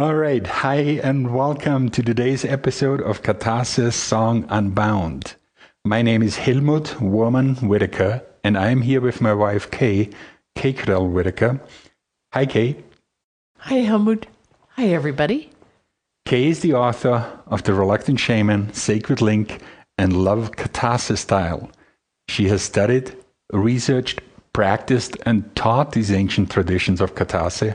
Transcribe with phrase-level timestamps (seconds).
[0.00, 0.46] All right.
[0.46, 5.34] Hi, and welcome to today's episode of Katharsis Song Unbound.
[5.84, 10.08] My name is Helmut Woman Whitaker, and I'm here with my wife, Kay,
[10.54, 11.60] Kay Cordell Whitaker.
[12.32, 12.82] Hi, Kay.
[13.58, 14.26] Hi, Helmut.
[14.68, 15.50] Hi, everybody.
[16.24, 19.60] Kay is the author of The Reluctant Shaman, Sacred Link,
[19.98, 21.70] and Love Catharsis Style.
[22.26, 23.14] She has studied,
[23.52, 24.22] researched,
[24.54, 27.74] practiced, and taught these ancient traditions of catharsis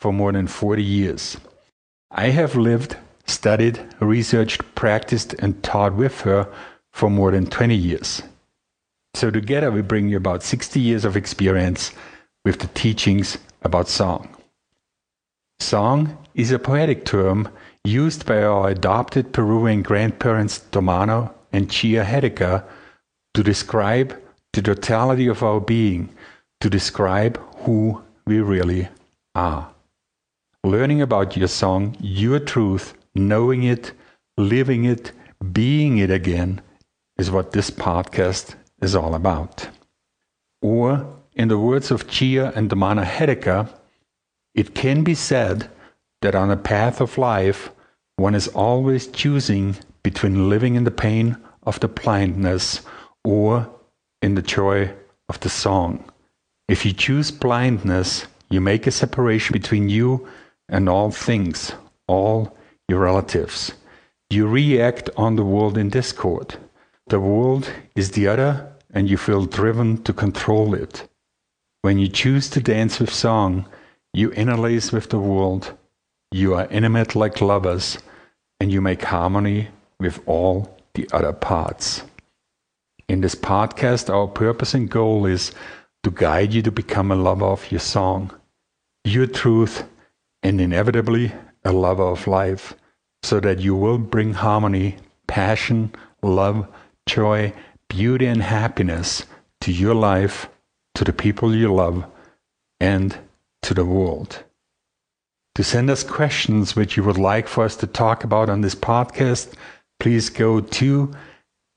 [0.00, 1.36] for more than 40 years.
[2.12, 2.96] I have lived,
[3.26, 6.52] studied, researched, practiced, and taught with her
[6.92, 8.22] for more than 20 years.
[9.14, 11.92] So, together, we bring you about 60 years of experience
[12.44, 14.36] with the teachings about song.
[15.60, 17.48] Song is a poetic term
[17.84, 22.64] used by our adopted Peruvian grandparents Domano and Chia Hedeker
[23.34, 24.20] to describe
[24.52, 26.08] the totality of our being,
[26.60, 28.88] to describe who we really
[29.34, 29.72] are
[30.64, 33.92] learning about your song, your truth, knowing it,
[34.36, 35.12] living it,
[35.52, 36.60] being it again
[37.18, 39.68] is what this podcast is all about.
[40.62, 43.68] Or, in the words of Chia and Domano Hedeker,
[44.54, 45.70] it can be said
[46.20, 47.70] that on a path of life,
[48.16, 52.82] one is always choosing between living in the pain of the blindness
[53.24, 53.68] or
[54.20, 54.92] in the joy
[55.28, 56.04] of the song.
[56.68, 60.28] If you choose blindness, you make a separation between you
[60.70, 61.72] and all things,
[62.06, 62.56] all
[62.88, 63.72] your relatives.
[64.30, 66.56] You react on the world in discord.
[67.08, 71.08] The world is the other, and you feel driven to control it.
[71.82, 73.66] When you choose to dance with song,
[74.14, 75.72] you interlace with the world,
[76.30, 77.98] you are intimate like lovers,
[78.60, 82.02] and you make harmony with all the other parts.
[83.08, 85.52] In this podcast, our purpose and goal is
[86.04, 88.30] to guide you to become a lover of your song,
[89.04, 89.84] your truth,
[90.42, 91.32] and inevitably
[91.64, 92.74] a lover of life,
[93.22, 96.66] so that you will bring harmony, passion, love,
[97.06, 97.52] joy,
[97.88, 99.26] beauty, and happiness
[99.60, 100.48] to your life,
[100.94, 102.04] to the people you love,
[102.80, 103.18] and
[103.62, 104.42] to the world.
[105.56, 108.74] To send us questions which you would like for us to talk about on this
[108.74, 109.52] podcast,
[109.98, 111.12] please go to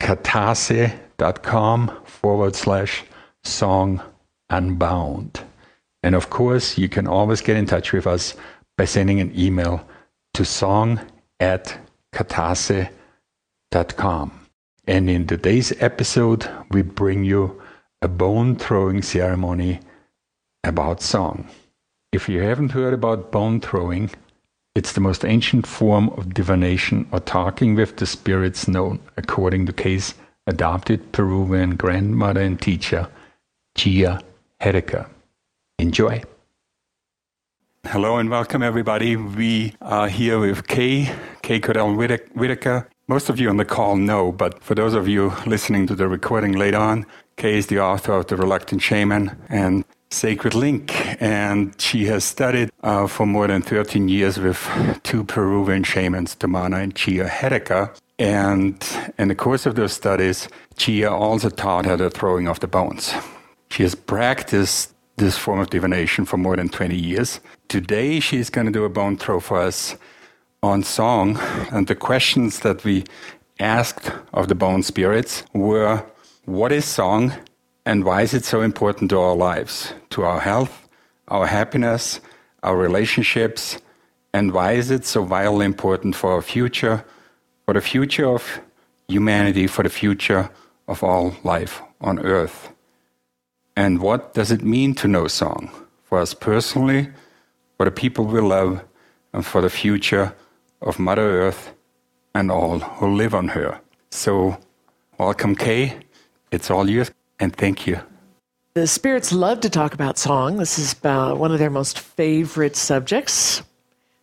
[0.01, 3.03] katase.com forward slash
[3.43, 4.01] song
[4.49, 5.41] unbound.
[6.03, 8.35] And of course, you can always get in touch with us
[8.77, 9.85] by sending an email
[10.33, 10.99] to song
[11.39, 11.77] at
[12.13, 12.89] katharsis.com.
[14.85, 17.61] And in today's episode, we bring you
[18.01, 19.79] a bone throwing ceremony
[20.63, 21.47] about song.
[22.11, 24.11] If you haven't heard about bone throwing,
[24.75, 29.73] it's the most ancient form of divination or talking with the spirits known, according to
[29.73, 30.15] Kay's
[30.47, 33.07] adopted Peruvian grandmother and teacher,
[33.77, 34.21] Chia
[34.61, 35.07] Hedeker.
[35.79, 36.23] Enjoy.
[37.85, 39.15] Hello and welcome, everybody.
[39.15, 41.13] We are here with Kay,
[41.43, 41.95] Kay Cordell
[42.33, 42.89] Whitaker.
[43.07, 46.07] Most of you on the call know, but for those of you listening to the
[46.07, 47.05] recording later on,
[47.37, 52.71] Kay is the author of The Reluctant Shaman and Sacred Link, and she has studied
[52.81, 54.57] uh, for more than 13 years with
[55.03, 57.95] two Peruvian shamans, Domano and Chia Hedeker.
[58.17, 58.83] And
[59.19, 63.13] in the course of those studies, Chia also taught her the throwing of the bones.
[63.69, 67.39] She has practiced this form of divination for more than 20 years.
[67.67, 69.95] Today, she's going to do a bone throw for us
[70.61, 71.37] on song.
[71.71, 73.03] And the questions that we
[73.59, 76.03] asked of the bone spirits were
[76.45, 77.33] what is song
[77.85, 80.87] and why is it so important to our lives, to our health,
[81.27, 82.19] our happiness,
[82.63, 83.79] our relationships,
[84.33, 87.03] and why is it so vitally important for our future,
[87.65, 88.61] for the future of
[89.07, 90.49] humanity, for the future
[90.87, 92.69] of all life on earth?
[93.75, 95.69] And what does it mean to know song
[96.03, 97.09] for us personally,
[97.83, 98.81] for the people we love,
[99.33, 100.33] and for the future
[100.81, 101.73] of Mother Earth
[102.33, 103.81] and all who live on her?
[104.09, 104.57] So,
[105.17, 105.97] welcome, Kay.
[106.49, 107.11] It's all yours,
[107.41, 107.99] and thank you.
[108.73, 110.55] The spirits love to talk about song.
[110.55, 113.61] This is about one of their most favorite subjects.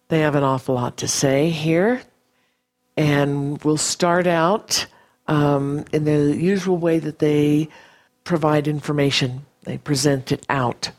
[0.08, 2.00] They have an awful lot to say here.
[2.96, 4.86] And we'll start out
[5.26, 7.68] um, in the usual way that they
[8.24, 10.92] provide information, they present it out.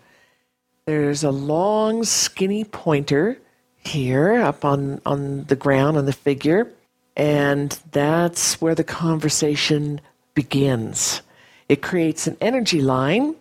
[0.85, 3.37] There's a long, skinny pointer
[3.77, 6.71] here up on, on the ground on the figure,
[7.15, 10.01] and that's where the conversation
[10.33, 11.21] begins.
[11.69, 13.35] It creates an energy line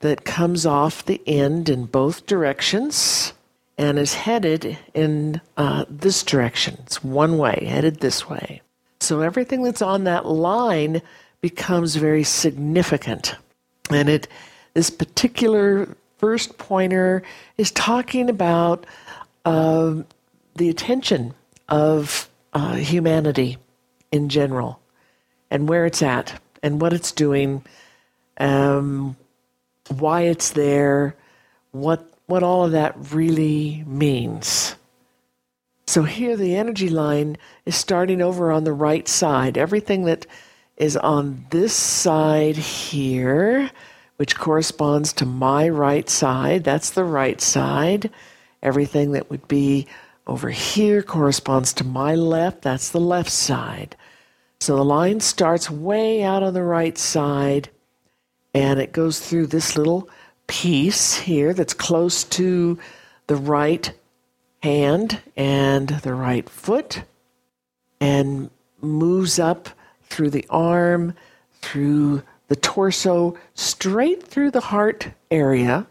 [0.00, 3.32] that comes off the end in both directions
[3.78, 6.78] and is headed in uh, this direction.
[6.84, 8.60] It's one way, headed this way.
[9.00, 11.02] So everything that's on that line
[11.40, 13.34] becomes very significant.
[13.90, 14.28] And it
[14.74, 15.88] this particular
[16.22, 17.20] first pointer
[17.58, 18.86] is talking about
[19.44, 19.96] uh,
[20.54, 21.34] the attention
[21.68, 23.58] of uh, humanity
[24.12, 24.80] in general
[25.50, 27.64] and where it's at and what it's doing,
[28.38, 29.16] um,
[29.88, 31.16] why it's there,
[31.72, 34.76] what what all of that really means.
[35.88, 37.36] So here the energy line
[37.66, 39.58] is starting over on the right side.
[39.58, 40.26] Everything that
[40.76, 43.70] is on this side here,
[44.22, 48.08] which corresponds to my right side, that's the right side.
[48.62, 49.84] Everything that would be
[50.28, 53.96] over here corresponds to my left, that's the left side.
[54.60, 57.68] So the line starts way out on the right side
[58.54, 60.08] and it goes through this little
[60.46, 62.78] piece here that's close to
[63.26, 63.92] the right
[64.62, 67.02] hand and the right foot
[68.00, 69.68] and moves up
[70.04, 71.12] through the arm,
[71.60, 72.22] through
[72.52, 75.86] the torso, straight through the heart area,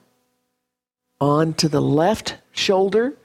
[1.19, 3.17] onto the left shoulder,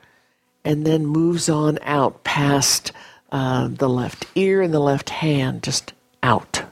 [0.64, 2.92] and then moves on out past
[3.30, 5.92] uh, the left ear and the left hand, just
[6.22, 6.62] out.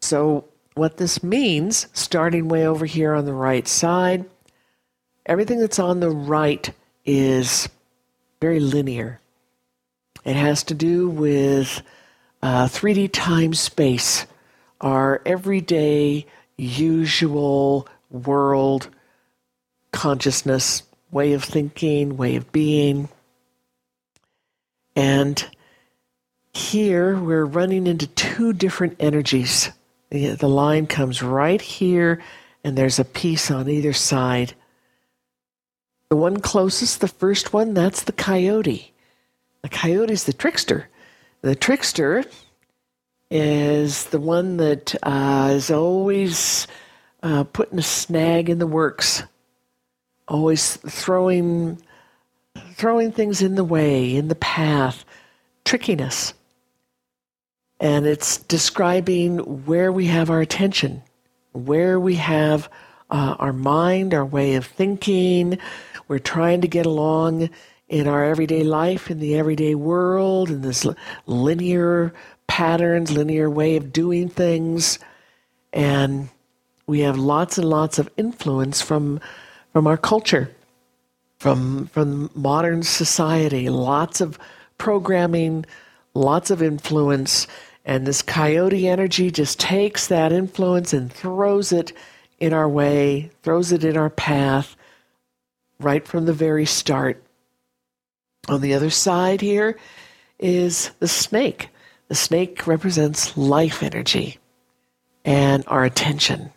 [0.00, 0.44] So,
[0.74, 4.24] what this means, starting way over here on the right side,
[5.26, 6.72] everything that's on the right
[7.04, 7.68] is
[8.40, 9.18] very linear.
[10.24, 11.82] It has to do with
[12.44, 14.24] uh, 3D time space,
[14.82, 16.26] our everyday,
[16.58, 18.88] usual world
[19.92, 23.08] consciousness, way of thinking, way of being.
[24.96, 25.48] And
[26.52, 29.70] here we're running into two different energies.
[30.10, 32.22] The, line comes right here,
[32.62, 34.52] and there's a piece on either side.
[36.10, 38.92] The one closest, the first one, that's the coyote.
[39.62, 40.88] The coyote's the trickster.
[41.40, 42.24] The trickster
[43.34, 46.66] is the one that uh, is always
[47.22, 49.22] uh, putting a snag in the works,
[50.28, 51.82] always throwing
[52.74, 55.06] throwing things in the way, in the path,
[55.64, 56.34] tricking us.
[57.80, 61.02] And it's describing where we have our attention,
[61.52, 62.68] where we have
[63.10, 65.58] uh, our mind, our way of thinking,
[66.06, 67.48] we're trying to get along
[67.88, 70.86] in our everyday life, in the everyday world, in this
[71.26, 72.12] linear
[72.52, 74.98] patterns, linear way of doing things.
[75.72, 76.28] And
[76.86, 79.20] we have lots and lots of influence from,
[79.72, 80.54] from our culture,
[81.38, 84.38] from, from modern society, lots of
[84.76, 85.64] programming,
[86.12, 87.46] lots of influence.
[87.86, 91.94] And this coyote energy just takes that influence and throws it
[92.38, 94.76] in our way, throws it in our path,
[95.80, 97.24] right from the very start.
[98.46, 99.78] On the other side here
[100.38, 101.70] is the snake.
[102.12, 104.36] The snake represents life energy
[105.24, 106.52] and our attention.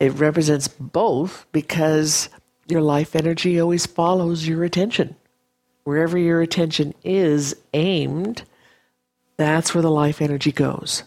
[0.00, 2.28] It represents both because
[2.66, 5.16] your life energy always follows your attention.
[5.84, 8.42] Wherever your attention is aimed,
[9.38, 11.04] that's where the life energy goes.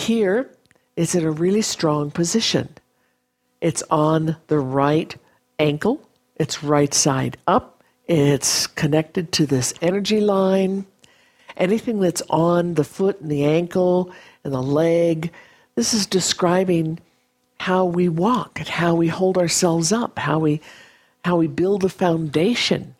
[0.00, 0.50] Here,
[0.96, 2.70] it's in a really strong position.
[3.60, 5.14] It's on the right
[5.60, 10.86] ankle, it's right side up, it's connected to this energy line.
[11.56, 14.12] Anything that's on the foot and the ankle
[14.42, 15.32] and the leg,
[15.74, 16.98] this is describing
[17.60, 20.60] how we walk and how we hold ourselves up, how we
[21.24, 22.94] how we build the foundation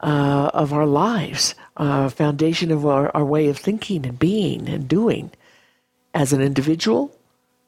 [0.00, 4.88] uh, of our lives, uh, foundation of our, our way of thinking and being and
[4.88, 5.30] doing
[6.14, 7.14] as an individual,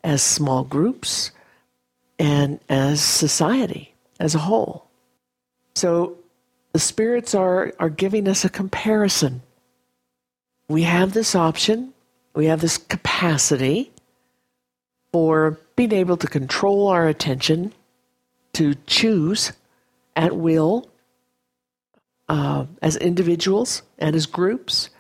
[0.02, 1.32] as small groups,
[2.18, 4.86] and as society as a whole.
[5.74, 6.18] So
[6.72, 9.42] the spirits are, are giving us a comparison.
[10.70, 11.92] We have this option,
[12.32, 13.90] we have this capacity
[15.10, 17.72] for being able to control our attention,
[18.52, 19.50] to choose
[20.14, 20.88] at will
[22.28, 24.90] uh, as individuals and as groups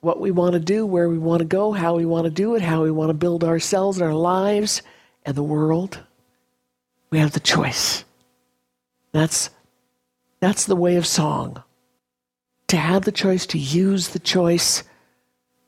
[0.00, 2.56] what we want to do, where we want to go, how we want to do
[2.56, 4.82] it, how we want to build ourselves and our lives
[5.24, 6.00] and the world.
[7.10, 8.04] We have the choice.
[9.12, 9.50] That's,
[10.40, 11.62] that's the way of song.
[12.66, 14.82] To have the choice, to use the choice,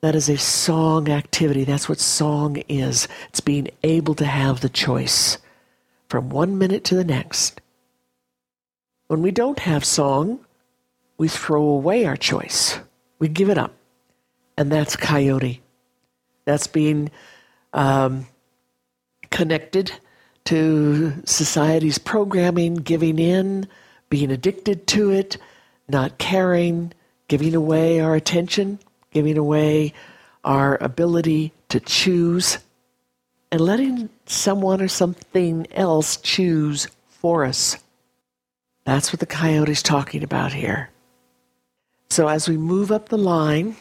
[0.03, 1.65] that is a song activity.
[1.65, 3.07] That's what song is.
[3.29, 5.39] It's being able to have the choice
[6.09, 7.61] from one minute to the next.
[9.07, 10.41] When we don't have song,
[11.19, 12.81] we throw away our choice.
[13.21, 13.75] We give it up.
[14.59, 15.63] And that's coyote.
[16.45, 17.11] That's being
[17.73, 18.27] um,
[19.31, 19.93] connected
[20.47, 23.69] to society's programming, giving in,
[24.11, 25.39] being addicted to it,
[25.89, 26.93] not caring,
[27.29, 28.81] giving away our attention,
[29.13, 29.93] giving away
[30.45, 32.59] our ability to choose,
[33.51, 37.77] and letting someone or something else choose for us.
[38.85, 40.91] That's what the coyote's talking about here.
[42.11, 43.77] So as we move up the line,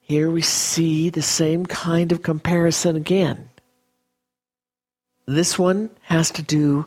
[0.00, 3.48] here we see the same kind of comparison again.
[5.26, 6.86] This one has to do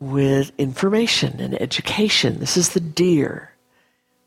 [0.00, 2.38] with information and education.
[2.38, 3.49] This is the deer.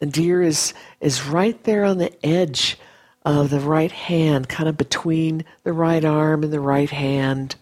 [0.03, 2.77] The deer is, is right there on the edge
[3.23, 7.55] of the right hand, kind of between the right arm and the right hand.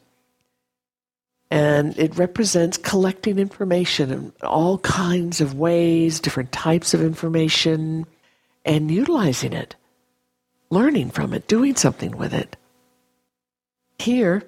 [1.51, 8.07] And it represents collecting information in all kinds of ways, different types of information,
[8.65, 9.75] and utilizing it,
[10.71, 12.57] learning from it, doing something with it.
[13.99, 14.41] Here,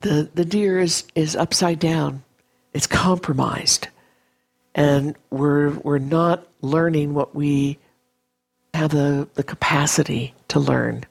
[0.00, 2.22] the, the deer is, is upside down,
[2.72, 3.88] it's compromised.
[4.78, 7.78] And we're, we're not learning what we
[8.74, 11.04] have the, the capacity to learn.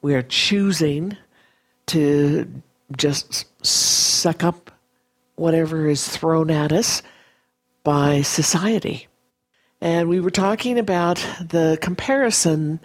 [0.00, 1.16] We are choosing
[1.86, 2.62] to
[2.96, 4.70] just suck up
[5.34, 7.02] whatever is thrown at us
[7.82, 9.08] by society.
[9.80, 12.78] And we were talking about the comparison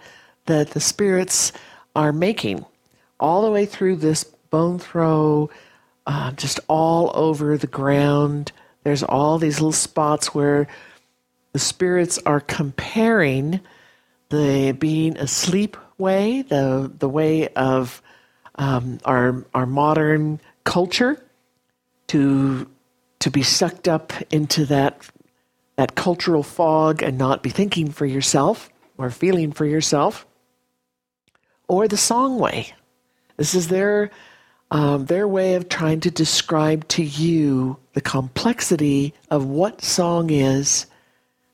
[0.46, 1.52] that the spirits
[1.94, 2.64] are making
[3.20, 5.50] all the way through this bone throw,
[6.04, 8.50] uh, just all over the ground.
[8.86, 10.68] There's all these little spots where
[11.52, 13.58] the spirits are comparing
[14.28, 18.00] the being asleep way, the the way of
[18.54, 21.20] um, our our modern culture
[22.06, 22.70] to
[23.18, 25.04] to be sucked up into that
[25.74, 30.28] that cultural fog and not be thinking for yourself or feeling for yourself,
[31.66, 32.72] or the song way.
[33.36, 34.12] This is their
[34.70, 40.86] um, their way of trying to describe to you the complexity of what song is,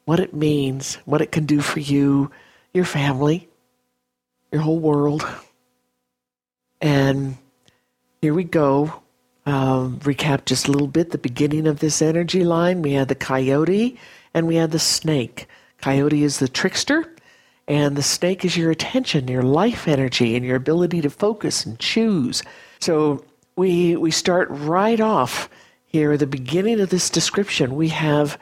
[0.05, 2.31] what it means, what it can do for you,
[2.73, 3.49] your family,
[4.51, 5.27] your whole world.
[6.81, 7.37] And
[8.21, 9.03] here we go.
[9.45, 12.83] Um, recap just a little bit the beginning of this energy line.
[12.83, 13.99] We had the coyote
[14.35, 15.49] and we had the snake.
[15.81, 17.13] Coyote is the trickster,
[17.67, 21.79] and the snake is your attention, your life energy, and your ability to focus and
[21.79, 22.43] choose.
[22.83, 23.25] So
[23.55, 25.49] we we start right off
[25.87, 27.77] here at the beginning of this description.
[27.77, 28.37] We have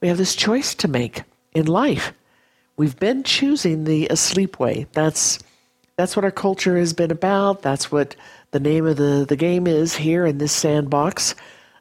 [0.00, 2.14] we have this choice to make in life.
[2.78, 4.86] We've been choosing the asleep way.
[4.92, 5.40] That's
[5.96, 7.60] that's what our culture has been about.
[7.60, 8.16] That's what
[8.52, 11.34] the name of the, the game is here in this sandbox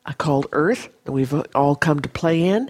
[0.05, 2.69] uh, called Earth that we've all come to play in.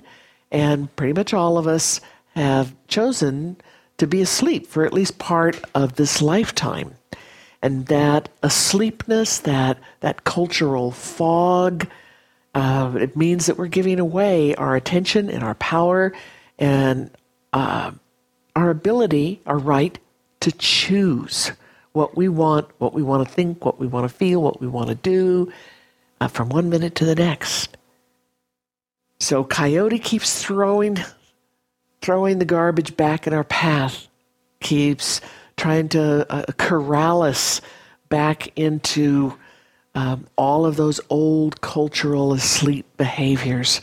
[0.52, 2.00] And pretty much all of us
[2.36, 3.58] have chosen
[3.98, 6.94] to be asleep for at least part of this lifetime.
[7.62, 11.88] And that asleepness, that, that cultural fog,
[12.56, 16.14] uh, it means that we're giving away our attention and our power
[16.58, 17.12] and
[17.54, 17.92] uh,
[18.56, 19.98] our ability, our right
[20.42, 21.52] to choose
[21.94, 24.68] what we want, what we want to think, what we want to feel, what we
[24.68, 25.52] want to do
[26.20, 27.78] uh, from one minute to the next.
[29.20, 30.98] So Coyote keeps throwing
[32.02, 34.08] throwing the garbage back in our path,
[34.60, 35.22] keeps
[35.62, 37.62] trying to uh, corral us
[38.10, 39.38] back into
[39.94, 43.82] um, all of those old cultural asleep behaviors.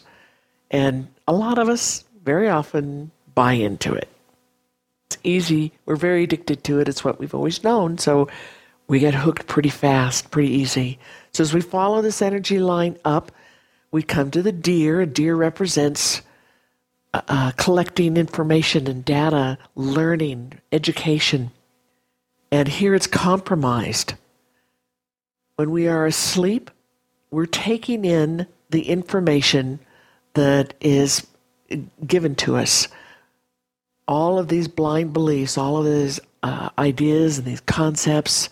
[0.72, 4.08] And a lot of us very often buy into it.
[5.06, 5.70] It's easy.
[5.86, 6.88] We're very addicted to it.
[6.88, 7.96] It's what we've always known.
[7.96, 8.26] So
[8.88, 10.98] we get hooked pretty fast, pretty easy.
[11.32, 13.30] So as we follow this energy line up,
[13.92, 15.00] we come to the deer.
[15.00, 16.22] A deer represents
[17.14, 21.52] uh, uh, collecting information and data, learning, education.
[22.50, 24.14] And here it's compromised.
[25.56, 26.70] When we are asleep,
[27.30, 29.80] we're taking in the information
[30.34, 31.26] that is
[32.06, 32.88] given to us
[34.06, 38.48] all of these blind beliefs, all of these uh, ideas and these concepts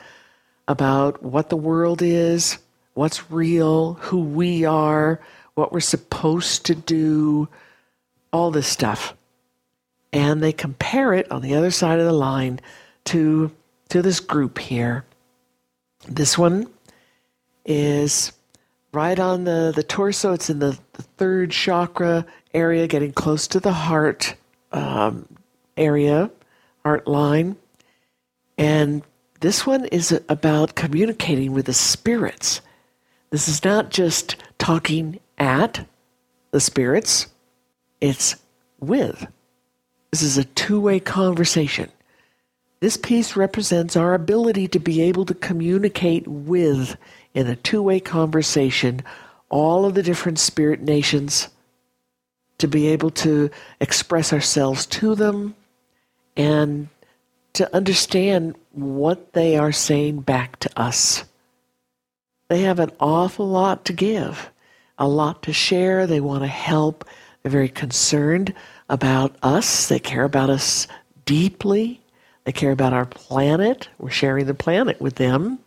[0.69, 2.59] about what the world is,
[2.95, 5.21] what's real, who we are,
[5.55, 7.49] what we're supposed to do,
[8.33, 9.15] all this stuff.
[10.13, 12.61] And they compare it on the other side of the line
[13.07, 13.51] to,
[13.89, 15.05] to this group here.
[16.09, 16.69] This one
[17.65, 18.33] is
[18.93, 23.61] right on the, the torso, it's in the, the third chakra area, getting close to
[23.61, 24.35] the heart.
[24.73, 25.27] Um,
[25.77, 26.31] area,
[26.85, 27.57] heart line.
[28.59, 29.03] And
[29.41, 32.61] this one is about communicating with the spirits.
[33.31, 35.87] This is not just talking at
[36.53, 37.27] the spirits,
[38.01, 38.37] it's
[38.81, 39.27] with.
[40.11, 41.91] This is a two way conversation.
[42.81, 46.97] This piece represents our ability to be able to communicate with,
[47.35, 49.03] in a two way conversation,
[49.49, 51.49] all of the different spirit nations,
[52.59, 55.55] to be able to express ourselves to them,
[56.37, 56.89] and
[57.55, 61.25] to understand what they are saying back to us.
[62.49, 64.51] They have an awful lot to give,
[64.99, 66.07] a lot to share.
[66.07, 67.05] They want to help.
[67.43, 68.53] They're very concerned
[68.89, 69.89] about us.
[69.89, 70.87] They care about us
[71.25, 72.03] deeply.
[72.47, 73.89] They care about our planet.
[73.99, 75.59] We're sharing the planet with them.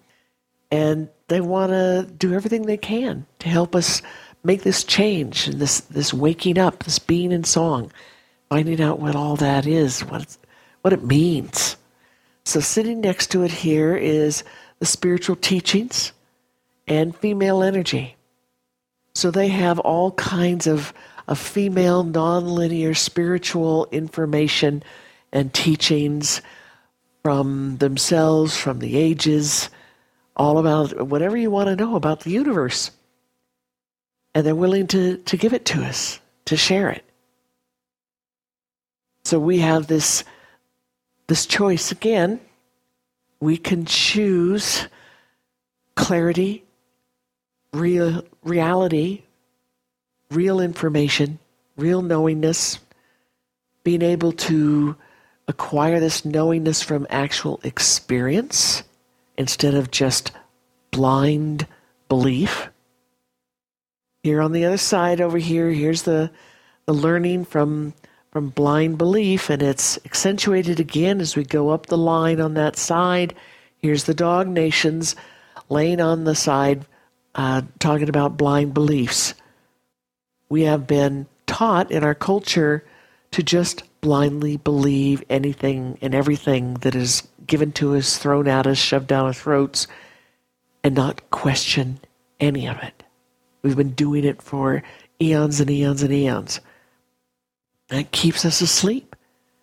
[0.72, 4.02] And they want to do everything they can to help us
[4.46, 7.92] make this change and this, this waking up, this being in song,
[8.48, 10.38] finding out what all that is, what,
[10.82, 11.76] what it means.
[12.46, 14.46] So, sitting next to it here is
[14.80, 16.14] the spiritual teachings
[16.88, 18.16] and female energy.
[19.16, 20.94] So, they have all kinds of,
[21.28, 24.82] of female, nonlinear spiritual information
[25.34, 26.42] and teachings
[27.30, 29.70] from themselves, from the ages,
[30.36, 32.90] all about whatever you want to know about the universe.
[34.34, 37.06] And they're willing to, to give it to us, to share it.
[39.26, 40.24] So we have this,
[41.28, 42.40] this choice again.
[43.40, 44.88] We can choose
[45.94, 46.64] clarity,
[47.74, 49.22] real reality,
[50.32, 51.38] real information,
[51.78, 52.80] real knowingness,
[53.84, 54.96] being able to
[55.50, 58.84] acquire this knowingness from actual experience
[59.36, 60.32] instead of just
[60.92, 61.66] blind
[62.08, 62.70] belief.
[64.22, 66.30] Here on the other side over here, here's the,
[66.86, 67.96] the learning from,
[68.32, 72.76] from blind belief, and it's accentuated again as we go up the line on that
[72.76, 73.34] side.
[73.80, 75.16] Here's the dog nations
[75.68, 76.86] laying on the side,
[77.34, 79.34] uh, talking about blind beliefs.
[80.48, 82.86] We have been taught in our culture
[83.32, 88.78] to just blindly believe anything and everything that is given to us, thrown at us,
[88.78, 89.88] shoved down our throats,
[90.84, 92.00] and not question
[92.40, 93.04] any of it.
[93.62, 94.84] We've been doing it for
[95.22, 96.62] eons and eons and eons.
[97.90, 99.16] It keeps us asleep.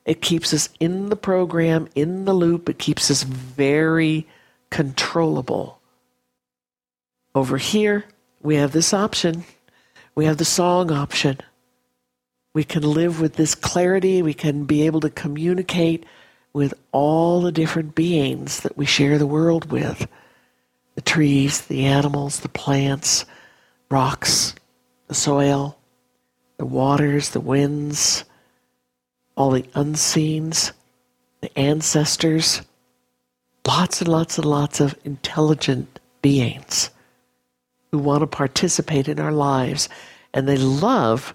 [0.05, 2.69] It keeps us in the program, in the loop.
[2.69, 4.27] It keeps us very
[4.71, 5.81] controllable.
[7.35, 8.05] Over here,
[8.43, 9.45] we have this option.
[10.15, 11.39] We have the song option.
[12.57, 14.23] We can live with this clarity.
[14.23, 16.07] We can be able to communicate
[16.55, 20.09] with all the different beings that we share the world with
[20.95, 23.27] the trees, the animals, the plants,
[23.91, 24.55] rocks,
[25.07, 25.77] the soil,
[26.57, 28.25] the waters, the winds,
[29.37, 30.73] all the unseens,
[31.43, 32.63] the ancestors,
[33.67, 36.89] lots and lots and lots of intelligent beings
[37.91, 39.91] who want to participate in our lives.
[40.33, 41.35] And they love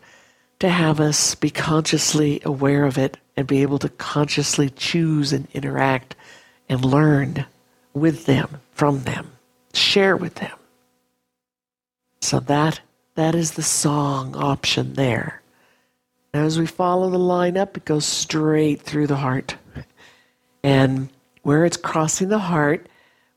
[0.62, 5.48] to have us be consciously aware of it and be able to consciously choose and
[5.56, 6.16] interact
[6.70, 7.48] and learn
[7.96, 9.32] with them, from them,
[9.74, 10.56] share with them.
[12.22, 12.80] So that
[13.16, 15.42] that is the song option there.
[16.32, 19.56] Now as we follow the line up, it goes straight through the heart.
[20.64, 21.10] And
[21.42, 22.88] where it's crossing the heart,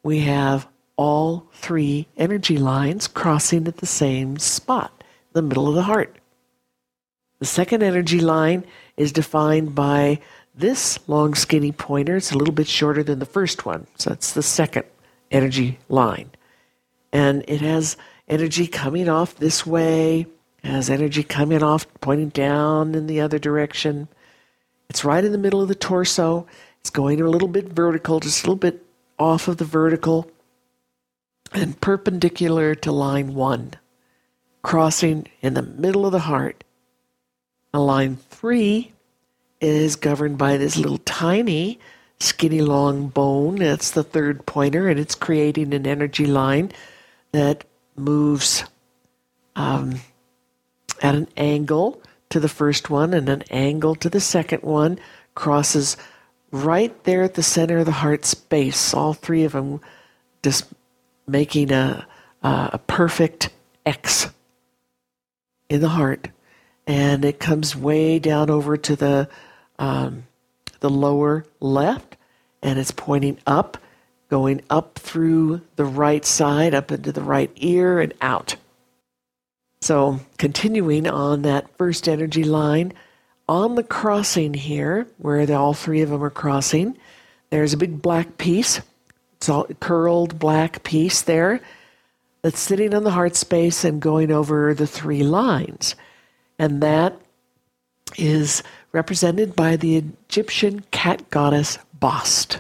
[0.03, 5.83] we have all three energy lines crossing at the same spot, the middle of the
[5.83, 6.19] heart.
[7.45, 8.65] The second energy line
[8.97, 10.21] is defined by
[10.55, 12.17] this long skinny pointer.
[12.17, 13.87] It's a little bit shorter than the first one.
[13.99, 14.87] So that's the second
[15.31, 16.31] energy line.
[17.13, 20.27] And it has energy coming off this way,
[20.63, 24.09] has energy coming off, pointing down in the other direction.
[24.89, 26.47] It's right in the middle of the torso.
[26.81, 28.87] It's going a little bit vertical, just a little bit
[29.19, 30.31] off of the vertical,
[31.53, 33.75] and perpendicular to line one,
[34.63, 36.65] crossing in the middle of the heart
[37.81, 38.93] line three
[39.61, 41.79] is governed by this little tiny
[42.21, 43.57] skinny long bone.
[43.57, 46.73] That's the third pointer, and it's creating an energy line
[47.33, 47.65] that
[47.97, 48.65] moves
[49.57, 50.01] um,
[51.03, 54.99] at an angle to the first one and an angle to the second one,
[55.35, 55.97] crosses
[56.51, 58.95] right there at the center of the heart space.
[58.95, 59.81] All three of them
[60.43, 60.67] just
[61.27, 62.07] making a,
[62.43, 63.51] a perfect
[63.87, 64.29] X
[65.69, 66.29] in the heart
[66.87, 69.29] and it comes way down over to the
[69.79, 70.25] um,
[70.81, 72.17] the lower left,
[72.63, 73.79] and it's pointing up,
[74.29, 78.57] going up through the right side, up into the right ear, and out.
[79.81, 82.93] So, continuing on that first energy line,
[83.49, 86.97] on the crossing here, where the, all three of them are crossing,
[87.51, 88.81] there's a big black piece.
[89.37, 91.61] It's all curled black piece there
[92.43, 95.97] that's sitting on the heart space and going over the three lines
[96.65, 97.21] and that
[98.17, 102.59] is represented by the Egyptian cat goddess Bast.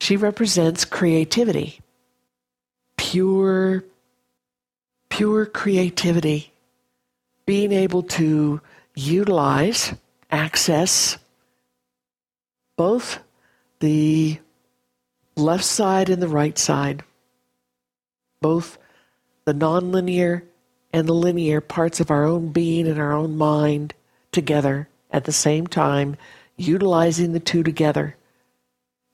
[0.00, 1.80] She represents creativity,
[2.96, 3.84] pure,
[5.10, 6.52] pure creativity,
[7.44, 8.62] being able to
[8.94, 9.92] utilize,
[10.30, 11.18] access
[12.76, 13.18] both
[13.80, 14.38] the
[15.36, 17.02] left side and the right side,
[18.40, 18.78] both
[19.44, 20.47] the nonlinear
[20.92, 23.94] and the linear parts of our own being and our own mind
[24.32, 26.16] together at the same time,
[26.56, 28.16] utilizing the two together.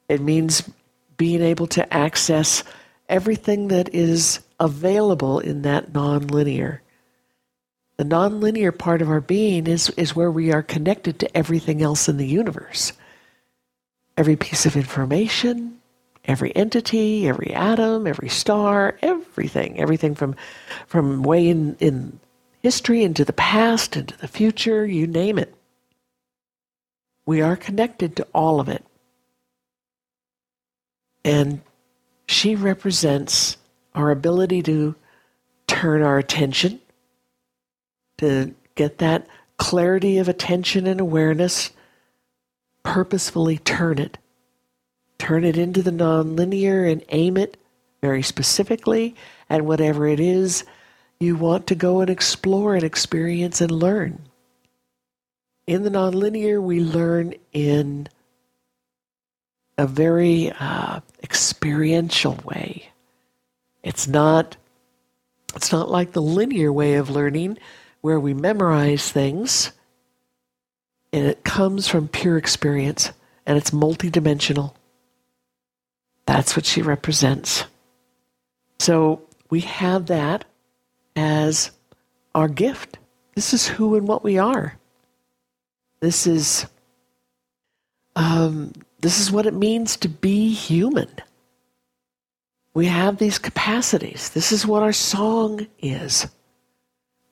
[0.08, 0.68] It means
[1.16, 2.64] being able to access
[3.08, 6.80] everything that is available in that nonlinear.
[7.96, 12.08] The nonlinear part of our being is, is where we are connected to everything else
[12.08, 12.92] in the universe.
[14.16, 15.80] Every piece of information,
[16.24, 20.34] every entity, every atom, every star, everything, everything from
[20.86, 22.18] from way in, in
[22.62, 25.54] history into the past, into the future, you name it.
[27.26, 28.84] We are connected to all of it.
[31.24, 31.62] And
[32.26, 33.56] she represents
[33.94, 34.94] our ability to
[35.66, 36.80] turn our attention,
[38.18, 41.70] to get that clarity of attention and awareness,
[42.82, 44.18] purposefully turn it.
[45.18, 47.56] Turn it into the nonlinear and aim it
[48.02, 49.14] very specifically
[49.48, 50.64] at whatever it is
[51.20, 54.20] you want to go and explore and experience and learn.
[55.66, 58.08] In the nonlinear, we learn in
[59.78, 62.90] a very uh, experiential way.
[63.82, 64.56] It's not
[65.54, 67.58] it's not like the linear way of learning
[68.00, 69.72] where we memorize things
[71.12, 73.12] and it comes from pure experience
[73.46, 74.74] and it's multidimensional.
[76.26, 77.64] That's what she represents.
[78.78, 80.44] So we have that
[81.16, 81.70] as
[82.34, 82.98] our gift.
[83.34, 84.78] This is who and what we are.
[86.00, 86.66] This is
[88.16, 91.08] um, this is what it means to be human.
[92.74, 94.30] We have these capacities.
[94.30, 96.26] This is what our song is.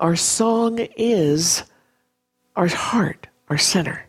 [0.00, 1.64] Our song is
[2.56, 4.06] our heart, our center,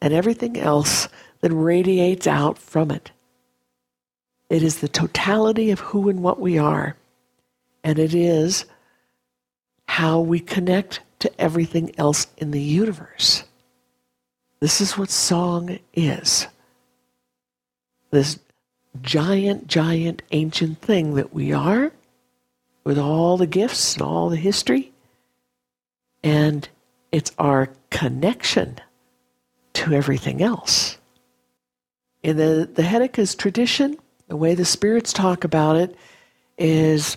[0.00, 1.08] and everything else
[1.40, 3.10] that radiates out from it.
[4.48, 6.96] It is the totality of who and what we are,
[7.82, 8.64] and it is
[9.88, 13.44] how we connect to everything else in the universe.
[14.60, 16.46] This is what song is.
[18.10, 18.38] This
[19.02, 21.92] giant, giant, ancient thing that we are,
[22.84, 24.92] with all the gifts and all the history.
[26.22, 26.68] And
[27.10, 28.80] it's our connection
[29.74, 30.98] to everything else.
[32.22, 33.96] In the, the Hedeca's tradition,
[34.28, 35.94] the way the spirits talk about it
[36.58, 37.16] is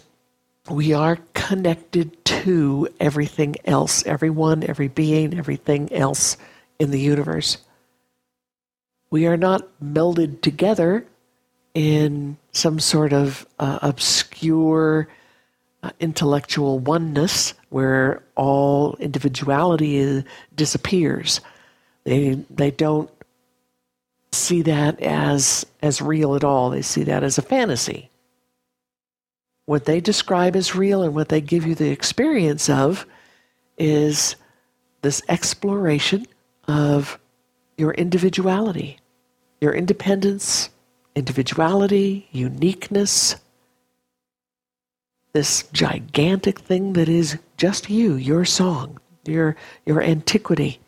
[0.70, 6.38] we are connected to everything else, everyone, every being, everything else
[6.78, 7.58] in the universe.
[9.10, 11.06] We are not melded together
[11.74, 15.08] in some sort of uh, obscure
[15.82, 20.24] uh, intellectual oneness where all individuality
[20.56, 21.42] disappears.
[22.04, 23.10] They, they don't
[24.32, 28.10] see that as, as real at all, they see that as a fantasy.
[29.66, 33.06] What they describe as real and what they give you the experience of
[33.78, 34.36] is
[35.02, 36.26] this exploration
[36.68, 37.20] of
[37.78, 39.00] your individuality,
[39.62, 40.70] your independence,
[41.16, 43.36] individuality, uniqueness,
[45.34, 50.80] this gigantic thing that is just you, your song, your, your antiquity,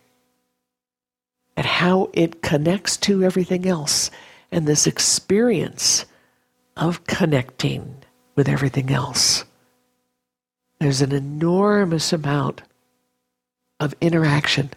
[1.61, 4.09] and how it connects to everything else,
[4.51, 6.05] and this experience
[6.75, 7.97] of connecting
[8.35, 9.45] with everything else.
[10.79, 12.63] There's an enormous amount
[13.79, 14.71] of interaction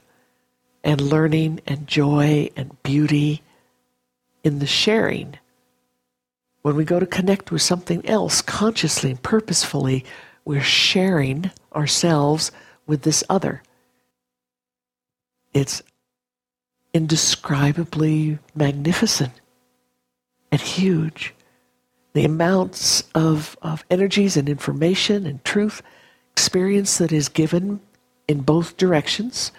[0.83, 3.41] and learning and joy and beauty
[4.43, 5.39] in the sharing.
[6.61, 10.05] When we go to connect with something else consciously and purposefully,
[10.45, 12.53] we're sharing ourselves
[12.87, 13.63] with this other.
[15.55, 15.83] It's
[16.95, 19.33] indescribably magnificent
[20.51, 21.35] and huge.
[22.15, 25.83] The amounts of, of energies and information and truth,
[26.33, 27.81] experience that is given
[28.29, 29.51] in both directions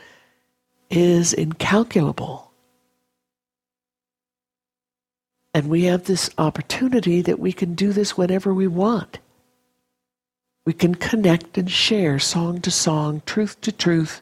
[0.90, 2.52] is incalculable.
[5.54, 9.20] And we have this opportunity that we can do this whenever we want.
[10.66, 14.22] We can connect and share song to song, truth to truth,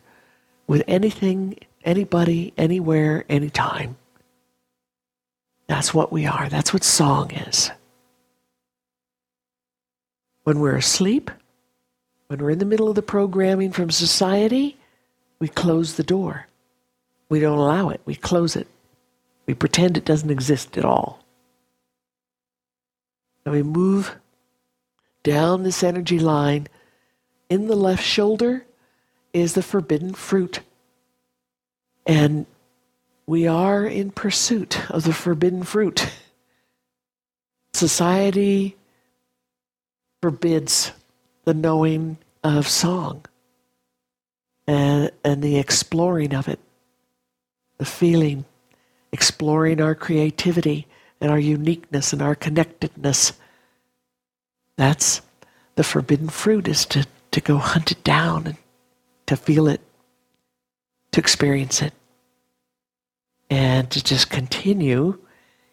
[0.68, 3.98] with anything, anybody, anywhere, anytime.
[5.68, 6.50] That's what we are.
[6.50, 7.72] That's what song is.
[10.44, 11.32] When we're asleep,
[12.28, 14.78] when we're in the middle of the programming from society,
[15.40, 16.48] we close the door.
[17.30, 18.02] We don't allow it.
[18.06, 18.68] We close it.
[19.46, 21.24] We pretend it doesn't exist at all.
[23.46, 24.16] And we move
[25.24, 26.68] down this energy line.
[27.50, 28.66] In the left shoulder
[29.34, 30.60] is the forbidden fruit.
[32.06, 32.46] And
[33.26, 36.10] we are in pursuit of the forbidden fruit.
[37.74, 38.76] Society
[40.22, 40.92] forbids
[41.46, 43.26] the knowing of song
[44.68, 46.60] and, and the exploring of it,
[47.78, 48.46] the feeling,
[49.12, 50.88] exploring our creativity
[51.20, 53.34] and our uniqueness and our connectedness.
[54.78, 55.22] That's
[55.76, 58.58] the forbidden fruit is to, to go hunt it down and
[59.26, 59.82] to feel it,
[61.14, 61.94] to experience it,
[63.50, 65.20] and to just continue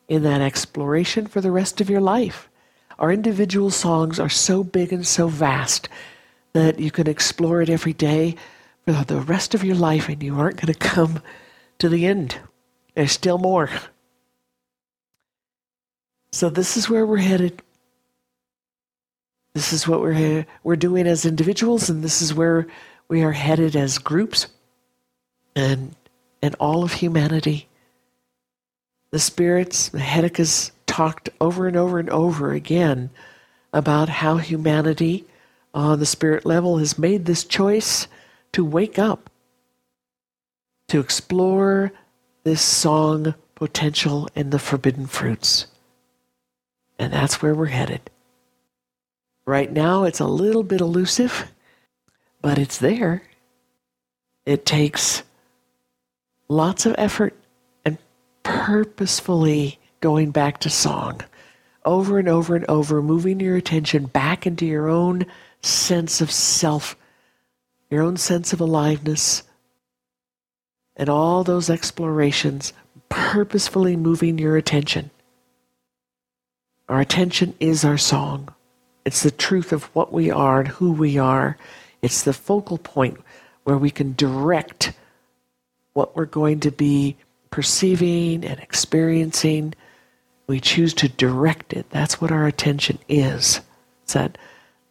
[0.09, 2.49] in that exploration for the rest of your life.
[2.99, 5.89] Our individual songs are so big and so vast
[6.53, 8.37] that you can explore it every day
[8.85, 11.23] for the rest of your life and you aren't going to come
[11.79, 12.37] to the end.
[12.95, 13.71] There's still more.
[16.33, 17.63] So this is where we're headed.
[19.55, 22.67] This is what we're we're doing as individuals, and this is where
[23.09, 24.47] we are headed as groups,
[25.55, 25.95] and
[26.43, 27.69] and all of humanity.
[29.11, 33.11] The spirits, the Hedekas talked over and over and over again
[33.73, 35.25] about how humanity
[35.75, 38.09] on the spirit level has made this choice
[38.53, 39.31] to wake up,
[40.89, 41.93] to explore
[42.45, 45.67] this song potential and the forbidden fruits.
[46.99, 48.11] And that's where we're headed.
[49.47, 51.51] Right now, it's a little bit elusive,
[52.41, 53.23] but it's there.
[54.45, 55.23] It takes
[56.51, 57.35] lots of effort
[57.85, 57.97] and
[58.43, 61.21] purposefully going back to song
[61.85, 65.25] over and over and over, moving your attention back into your own
[65.63, 66.95] sense of self,
[67.89, 69.45] your own sense of aliveness,
[70.97, 72.75] and all those explorations,
[73.09, 75.11] purposefully moving your attention.
[76.89, 78.53] Our attention is our song.
[79.07, 81.57] It's the truth of what we are and who we are.
[82.03, 83.19] It's the focal point
[83.65, 84.93] where we can direct
[86.01, 87.15] what we're going to be
[87.51, 89.75] perceiving and experiencing.
[90.47, 91.91] We choose to direct it.
[91.91, 93.61] That's what our attention is.
[94.05, 94.39] It's that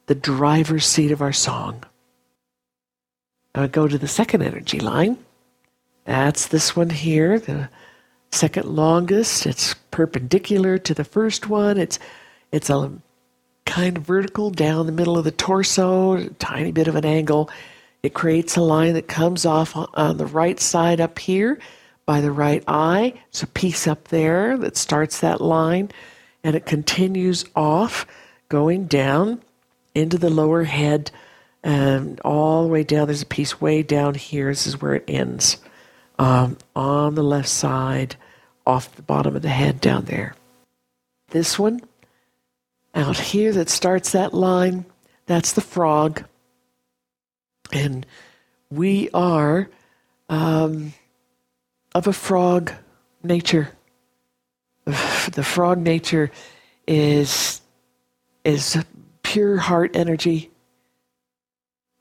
[0.06, 1.84] the driver's seat of our song.
[3.56, 5.17] I would go to the second energy line.
[6.06, 7.69] That's this one here, the
[8.32, 9.48] second longest.
[9.48, 11.80] It's perpendicular to the first one.
[11.80, 11.98] It's
[12.52, 12.91] it's a
[13.65, 17.50] kind of vertical down the middle of the torso, a tiny bit of an angle.
[18.01, 21.59] It creates a line that comes off on the right side up here
[22.05, 23.13] by the right eye.
[23.27, 25.91] It's a piece up there that starts that line,
[26.43, 28.05] and it continues off,
[28.47, 29.41] going down
[29.93, 31.12] into the lower head,
[31.63, 33.07] and all the way down.
[33.07, 34.49] There's a piece way down here.
[34.49, 35.57] This is where it ends
[36.17, 38.15] um, on the left side,
[38.65, 40.35] off the bottom of the head down there.
[41.29, 41.81] This one
[42.95, 44.85] out here that starts that line,
[45.25, 46.23] that's the frog.
[47.71, 48.05] And
[48.69, 49.69] we are
[50.29, 50.93] um,
[51.93, 52.73] of a frog
[53.23, 53.69] nature.
[55.32, 56.32] The frog nature
[56.88, 57.62] is
[58.43, 58.84] is
[59.21, 60.49] pure heart energy.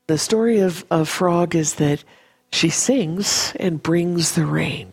[0.07, 2.03] The story of, of Frog is that
[2.51, 4.91] she sings and brings the rain,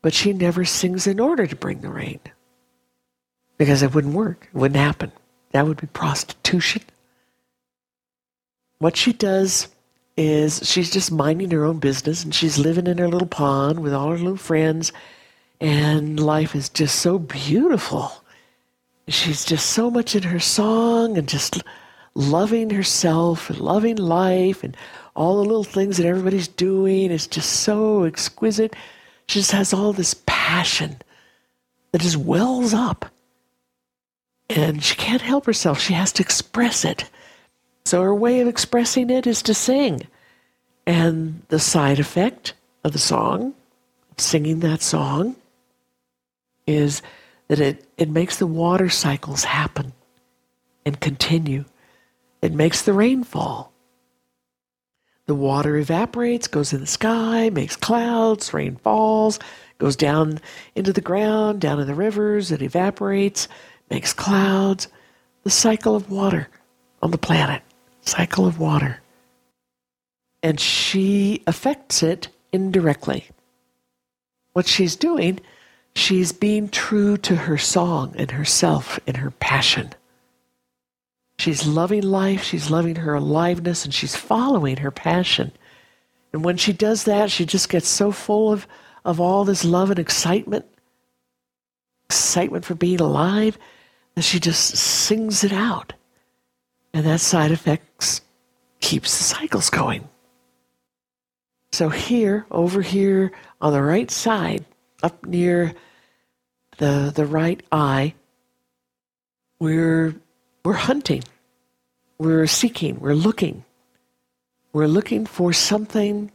[0.00, 2.20] but she never sings in order to bring the rain
[3.58, 4.48] because it wouldn't work.
[4.50, 5.12] It wouldn't happen.
[5.52, 6.82] That would be prostitution.
[8.80, 9.68] What she does
[10.16, 13.92] is she's just minding her own business and she's living in her little pond with
[13.92, 14.90] all her little friends,
[15.60, 18.10] and life is just so beautiful.
[19.06, 21.62] She's just so much in her song and just
[22.14, 24.74] loving herself and loving life and
[25.14, 28.74] all the little things that everybody's doing is just so exquisite.
[29.28, 30.96] She just has all this passion
[31.92, 33.04] that just wells up
[34.48, 35.80] and she can't help herself.
[35.80, 37.10] She has to express it.
[37.84, 40.06] So her way of expressing it is to sing.
[40.86, 43.54] And the side effect of the song,
[44.16, 45.36] singing that song,
[46.66, 47.02] is
[47.48, 49.92] that it, it makes the water cycles happen
[50.84, 51.64] and continue.
[52.42, 53.72] It makes the rain fall.
[55.26, 59.38] The water evaporates, goes in the sky, makes clouds, rain falls,
[59.78, 60.40] goes down
[60.74, 63.46] into the ground, down in the rivers, it evaporates,
[63.90, 64.88] makes clouds,
[65.44, 66.48] the cycle of water
[67.02, 67.62] on the planet,
[68.02, 69.00] cycle of water.
[70.42, 73.26] And she affects it indirectly.
[74.52, 75.40] What she's doing,
[75.94, 79.90] she's being true to her song and herself and her passion.
[81.38, 85.52] She's loving life, she's loving her aliveness, and she's following her passion.
[86.32, 88.66] And when she does that, she just gets so full of,
[89.04, 90.66] of all this love and excitement
[92.10, 93.56] excitement for being alive
[94.16, 95.92] and she just sings it out.
[96.94, 98.20] And that side effects
[98.80, 100.08] keeps the cycles going.
[101.72, 104.64] So here, over here on the right side,
[105.02, 105.74] up near
[106.78, 108.14] the the right eye,
[109.60, 110.14] we're
[110.64, 111.22] we're hunting.
[112.18, 113.64] we're seeking, we're looking.
[114.72, 116.30] We're looking for something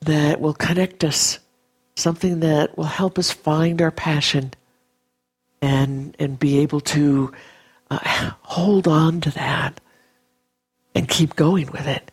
[0.00, 1.40] that will connect us,
[1.96, 4.52] something that will help us find our passion
[5.60, 7.32] and, and be able to
[7.90, 9.80] uh, hold on to that
[10.96, 12.10] and keep going with it.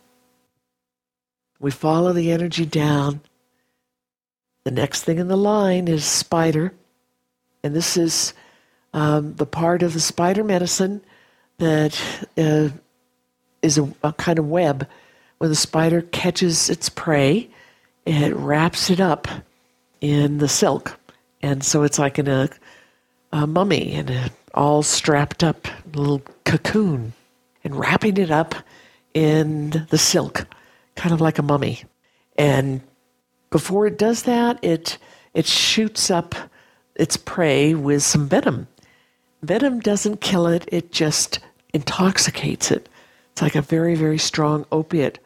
[1.58, 3.22] We follow the energy down.
[4.64, 6.74] The next thing in the line is spider.
[7.62, 8.34] And this is
[8.92, 11.00] um, the part of the spider medicine
[11.56, 11.98] that
[12.36, 12.68] uh,
[13.62, 14.86] is a, a kind of web
[15.38, 17.48] when the spider catches its prey,
[18.04, 19.26] it wraps it up
[20.00, 20.98] in the silk.
[21.42, 22.50] And so it's like in a,
[23.32, 27.12] a mummy and a all strapped up little cocoon
[27.64, 28.54] and wrapping it up
[29.14, 30.46] in the silk,
[30.96, 31.84] kind of like a mummy.
[32.36, 32.80] And
[33.50, 34.98] before it does that, it
[35.32, 36.34] it shoots up
[36.94, 38.68] its prey with some venom.
[39.42, 41.40] Venom doesn't kill it, it just
[41.72, 42.88] intoxicates it.
[43.32, 45.18] It's like a very, very strong opiate.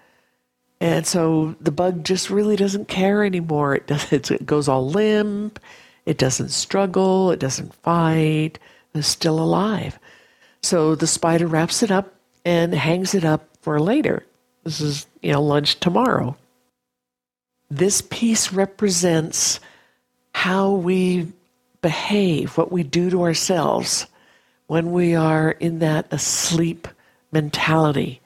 [0.81, 3.75] And so the bug just really doesn't care anymore.
[3.77, 5.61] It, does, it goes all limp.
[6.07, 7.31] It doesn't struggle.
[7.31, 8.59] It doesn't fight.
[8.95, 9.99] It's still alive.
[10.63, 14.25] So the spider wraps it up and hangs it up for later.
[14.65, 16.37] This is, you know, lunch tomorrow.
[17.71, 19.61] This piece represents
[20.33, 21.33] how we
[21.83, 24.07] behave, what we do to ourselves
[24.67, 26.89] when we are in that asleep
[27.33, 28.21] mentality.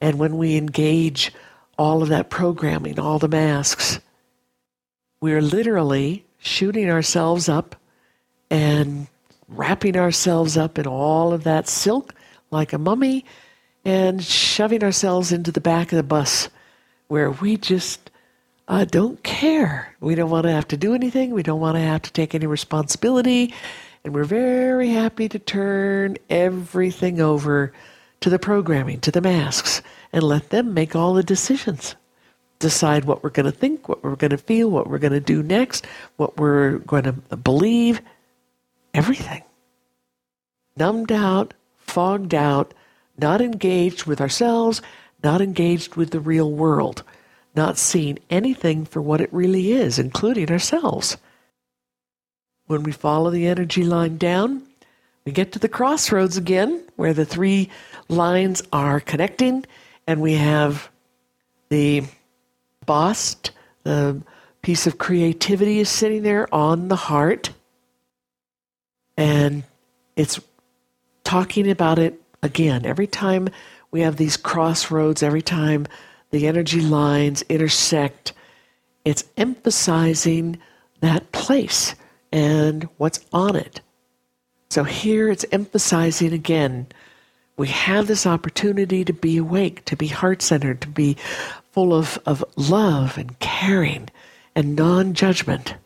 [0.00, 1.32] And when we engage
[1.78, 4.00] all of that programming, all the masks,
[5.20, 7.76] we're literally shooting ourselves up
[8.50, 9.06] and
[9.48, 12.14] wrapping ourselves up in all of that silk
[12.50, 13.24] like a mummy
[13.84, 16.48] and shoving ourselves into the back of the bus
[17.08, 18.10] where we just
[18.68, 19.94] uh, don't care.
[20.00, 21.32] We don't want to have to do anything.
[21.32, 23.52] We don't want to have to take any responsibility.
[24.04, 27.72] And we're very happy to turn everything over
[28.20, 31.96] to the programming, to the masks, and let them make all the decisions.
[32.60, 35.20] Decide what we're going to think, what we're going to feel, what we're going to
[35.20, 38.00] do next, what we're going to believe.
[38.94, 39.42] Everything.
[40.76, 42.72] Numbed out, fogged out,
[43.18, 44.82] not engaged with ourselves,
[45.22, 47.02] not engaged with the real world,
[47.54, 51.16] not seeing anything for what it really is, including ourselves.
[52.66, 54.62] When we follow the energy line down,
[55.24, 57.70] we get to the crossroads again where the three
[58.08, 59.64] lines are connecting,
[60.06, 60.90] and we have
[61.68, 62.04] the
[62.86, 63.52] bust,
[63.84, 64.20] the
[64.62, 67.50] piece of creativity is sitting there on the heart,
[69.16, 69.64] and
[70.16, 70.40] it's
[71.24, 72.84] talking about it again.
[72.84, 73.48] Every time
[73.90, 75.86] we have these crossroads, every time
[76.30, 78.32] the energy lines intersect,
[79.04, 80.58] it's emphasizing
[81.00, 81.94] that place
[82.32, 83.80] and what's on it.
[84.70, 86.86] So here it's emphasizing again
[87.56, 91.16] we have this opportunity to be awake, to be heart centered, to be
[91.70, 94.08] full of, of love and caring
[94.54, 95.76] and non judgment.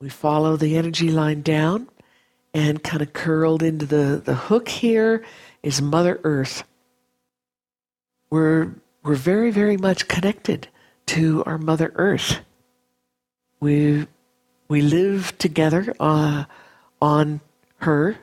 [0.00, 1.88] We follow the energy line down
[2.54, 5.24] and kind of curled into the, the hook here
[5.62, 6.64] is Mother Earth.
[8.30, 10.68] We're, we're very, very much connected
[11.06, 12.40] to our Mother Earth.
[13.60, 14.06] We,
[14.68, 16.44] we live together uh,
[17.00, 17.40] on
[17.78, 18.18] her,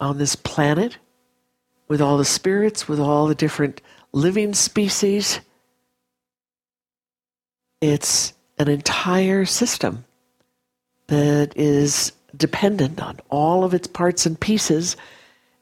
[0.00, 0.98] on this planet,
[1.88, 3.80] with all the spirits, with all the different
[4.12, 5.40] living species.
[7.80, 10.04] It's an entire system
[11.06, 14.96] that is dependent on all of its parts and pieces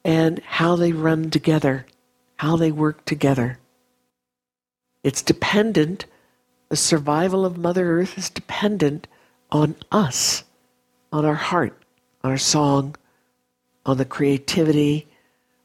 [0.03, 1.85] and how they run together,
[2.37, 3.59] how they work together.
[5.03, 6.05] It's dependent,
[6.69, 9.07] the survival of Mother Earth is dependent
[9.51, 10.43] on us,
[11.11, 11.81] on our heart,
[12.23, 12.95] on our song,
[13.85, 15.07] on the creativity,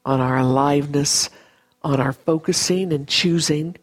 [0.05, 1.31] on our aliveness,
[1.83, 3.77] on our focusing and choosing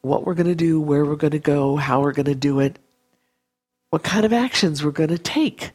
[0.00, 2.60] what we're going to do, where we're going to go, how we're going to do
[2.60, 2.78] it,
[3.90, 5.70] what kind of actions we're going to take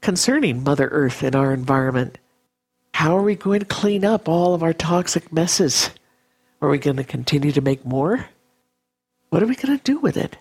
[0.00, 2.18] concerning Mother Earth and our environment.
[2.94, 5.90] How are we going to clean up all of our toxic messes?
[6.60, 8.26] Are we going to continue to make more?
[9.30, 10.36] What are we going to do with it?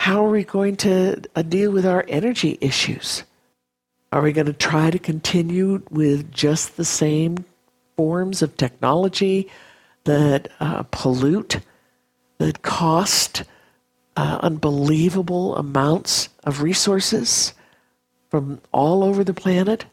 [0.00, 3.22] How are we going to uh, deal with our energy issues?
[4.12, 7.44] Are we going to try to continue with just the same
[7.96, 9.48] forms of technology
[10.04, 11.60] that uh, pollute,
[12.38, 13.44] that cost
[14.16, 17.54] uh, unbelievable amounts of resources
[18.30, 19.84] from all over the planet?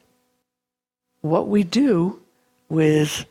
[1.21, 2.21] What we do
[2.69, 3.25] with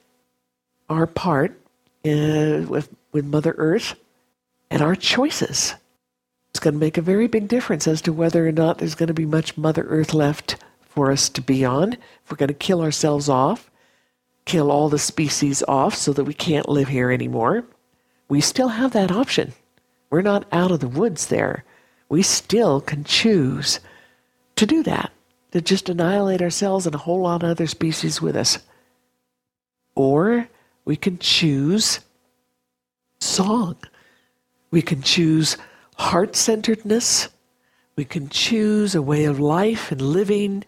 [0.89, 1.59] our part
[2.05, 3.95] uh, with, with Mother Earth
[4.71, 5.75] and our choices.
[6.51, 9.09] It's going to make a very big difference as to whether or not there's going
[9.09, 11.95] to be much Mother Earth left for us to be on.
[11.95, 13.71] If we're going to kill ourselves off,
[14.45, 17.65] kill all the species off so that we can't live here anymore.
[18.29, 19.53] We still have that option.
[20.09, 21.65] We're not out of the woods there.
[22.09, 23.81] We still can choose
[24.57, 25.13] to do that,
[25.53, 28.59] to just annihilate ourselves and a whole lot of other species with us.
[29.95, 30.49] Or
[30.85, 32.01] we can choose
[33.21, 33.77] song.
[34.71, 35.57] We can choose
[35.97, 37.29] heart centeredness.
[37.97, 40.65] We can choose a way of life and living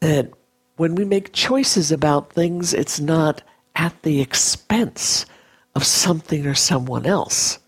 [0.00, 0.30] that
[0.76, 3.42] when we make choices about things, it's not
[3.76, 5.26] at the expense
[5.74, 7.58] of something or someone else.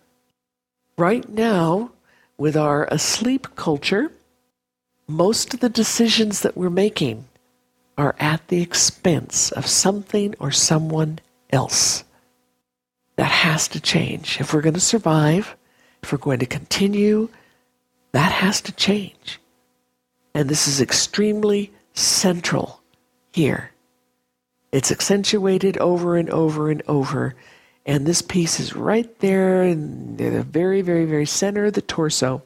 [0.98, 1.92] Right now,
[2.38, 4.10] with our asleep culture,
[5.08, 7.26] most of the decisions that we're making
[7.96, 11.18] are at the expense of something or someone
[11.50, 12.04] else.
[13.16, 14.40] That has to change.
[14.40, 15.56] If we're going to survive,
[16.02, 17.28] if we're going to continue,
[18.12, 19.40] that has to change.
[20.34, 22.80] And this is extremely central
[23.32, 23.72] here.
[24.72, 27.34] It's accentuated over and over and over.
[27.86, 32.42] And this piece is right there in the very, very, very center of the torso.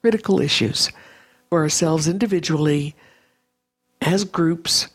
[0.00, 0.90] Critical issues
[1.50, 2.94] for ourselves individually,
[4.00, 4.88] as groups,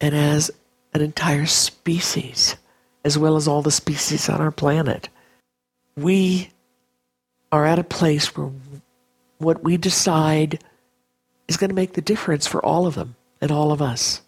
[0.00, 0.50] and as
[0.92, 2.56] an entire species,
[3.04, 5.08] as well as all the species on our planet.
[5.96, 6.50] We
[7.50, 8.50] are at a place where
[9.38, 10.62] what we decide
[11.48, 14.22] is going to make the difference for all of them and all of us.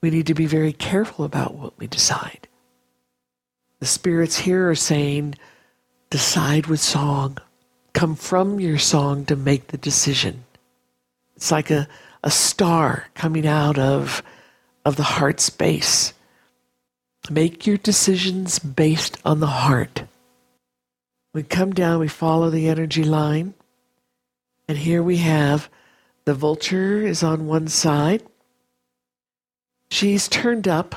[0.00, 2.48] We need to be very careful about what we decide.
[3.80, 5.36] The spirits here are saying,
[6.10, 7.38] decide with song.
[7.92, 10.44] Come from your song to make the decision.
[11.36, 11.88] It's like a,
[12.22, 14.22] a star coming out of,
[14.84, 16.12] of the heart space.
[17.28, 20.04] Make your decisions based on the heart.
[21.32, 23.54] We come down, we follow the energy line,
[24.66, 25.68] and here we have
[26.24, 28.22] the vulture is on one side.
[29.90, 30.94] She's turned up.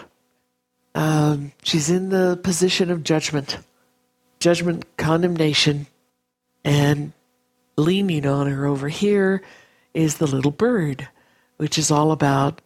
[0.96, 3.58] Um, she's in the position of judgment,
[4.40, 5.88] judgment, condemnation,
[6.64, 7.14] and
[7.78, 9.42] leaning on her over here
[9.94, 11.08] is the little bird,
[11.58, 12.62] which is all about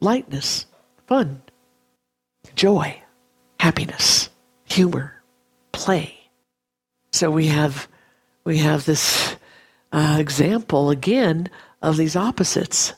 [0.00, 0.66] lightness,
[1.06, 1.42] fun,
[2.54, 3.02] joy,
[3.58, 4.30] happiness,
[4.64, 5.22] humor,
[5.72, 6.14] play.
[7.12, 7.88] So we have
[8.44, 9.36] we have this
[9.92, 11.48] uh, example again
[11.82, 12.94] of these opposites.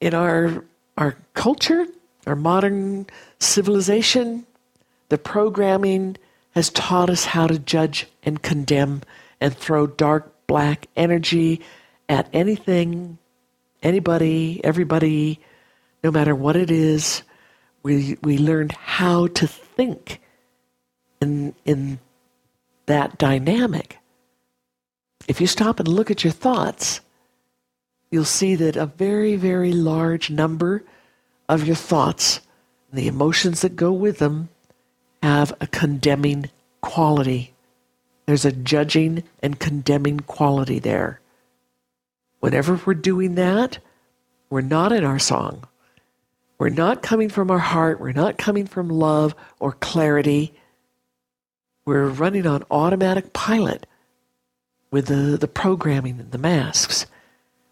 [0.00, 0.64] In our,
[0.96, 1.86] our culture,
[2.26, 3.06] our modern
[3.38, 4.46] civilization,
[5.08, 6.16] the programming
[6.54, 9.02] has taught us how to judge and condemn
[9.42, 11.60] and throw dark black energy
[12.08, 13.18] at anything,
[13.82, 15.40] anybody, everybody,
[16.04, 17.22] no matter what it is.
[17.82, 20.20] We, we learned how to think
[21.20, 21.98] in, in
[22.86, 23.98] that dynamic.
[25.26, 27.00] If you stop and look at your thoughts,
[28.10, 30.84] you'll see that a very, very large number
[31.48, 32.40] of your thoughts
[32.90, 34.48] and the emotions that go with them
[35.22, 37.51] have a condemning quality.
[38.26, 41.20] There's a judging and condemning quality there.
[42.40, 43.78] Whenever we're doing that,
[44.50, 45.66] we're not in our song.
[46.58, 48.00] We're not coming from our heart.
[48.00, 50.54] We're not coming from love or clarity.
[51.84, 53.86] We're running on automatic pilot
[54.90, 57.06] with the, the programming and the masks.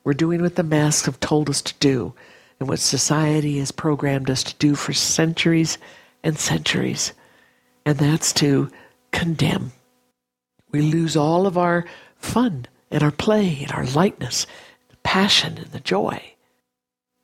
[0.03, 2.15] We're doing what the masks have told us to do
[2.59, 5.79] and what society has programmed us to do for centuries
[6.25, 7.13] and centuries.
[7.87, 8.71] And that's to
[9.13, 9.73] condemn.
[10.73, 11.85] We lose all of our
[12.17, 14.47] fun and our play and our lightness,
[14.89, 16.23] the passion and the joy.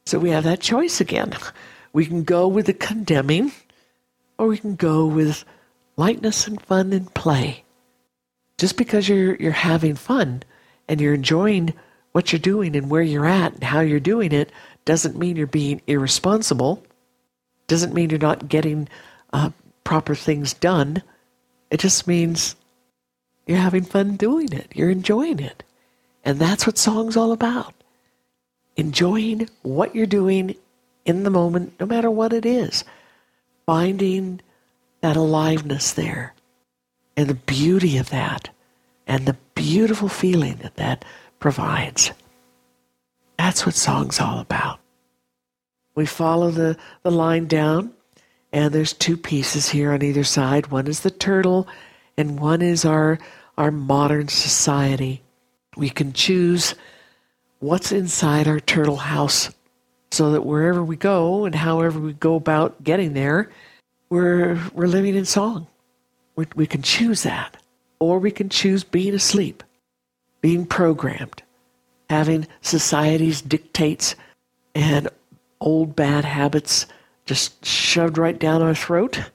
[0.07, 1.34] So we have that choice again.
[1.92, 3.53] We can go with the condemning
[4.38, 5.44] or we can go with
[5.97, 7.64] lightness and fun and play.
[8.59, 10.42] Just because you're you're having fun
[10.88, 11.74] and you're enjoying
[12.12, 14.51] what you're doing and where you're at and how you're doing it
[14.84, 16.82] doesn't mean you're being irresponsible.
[17.66, 18.88] Doesn't mean you're not getting
[19.32, 19.51] uh,
[19.84, 21.03] proper things done.
[21.70, 22.57] It just means
[23.47, 24.72] you're having fun doing it.
[24.74, 25.62] You're enjoying it.
[26.24, 27.72] And that's what song's all about.
[28.76, 30.57] Enjoying what you're doing
[31.05, 32.84] in the moment, no matter what it is.
[33.64, 34.40] Finding
[35.01, 36.34] that aliveness there
[37.16, 38.51] and the beauty of that
[39.07, 41.05] and the beautiful feeling that that
[41.38, 42.11] provides.
[43.38, 44.80] That's what song's all about.
[45.94, 47.92] We follow the, the line down,
[48.53, 50.68] and there's two pieces here on either side.
[50.68, 51.68] One is the turtle,
[52.17, 53.19] and one is our,
[53.59, 55.23] our modern society.
[55.77, 56.75] We can choose
[57.59, 59.53] what's inside our turtle house
[60.11, 63.51] so that wherever we go and however we go about getting there,
[64.09, 65.67] we're, we're living in song.
[66.37, 67.57] we we can choose that.
[67.99, 69.62] Or we can choose being asleep
[70.47, 71.43] being programmed,
[72.09, 74.14] having society's dictates
[74.77, 75.09] and
[75.61, 76.87] old bad habits
[77.25, 79.29] just shoved right down our throat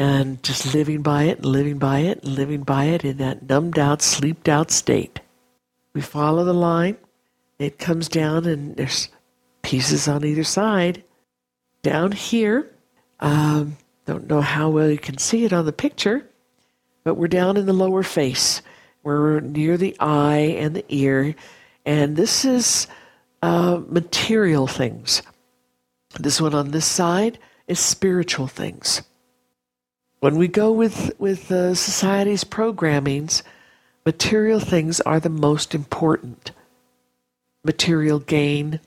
[0.00, 4.00] and just living by it, living by it, living by it in that numbed out,
[4.00, 5.20] sleeped out state.
[5.92, 6.96] We follow the line,
[7.58, 9.10] it comes down, and there's
[9.60, 11.04] pieces on either side.
[11.82, 12.70] Down here,
[13.20, 13.76] um,
[14.06, 16.26] don't know how well you can see it on the picture,
[17.04, 18.62] but we're down in the lower face.
[19.02, 21.34] We're near the eye and the ear,
[21.84, 22.86] and this is
[23.42, 25.20] uh, material things.
[26.18, 29.02] This one on this side is spiritual things.
[30.20, 33.42] When we go with with the society's programmings,
[34.04, 36.52] material things are the most important.
[37.64, 38.80] Material gain,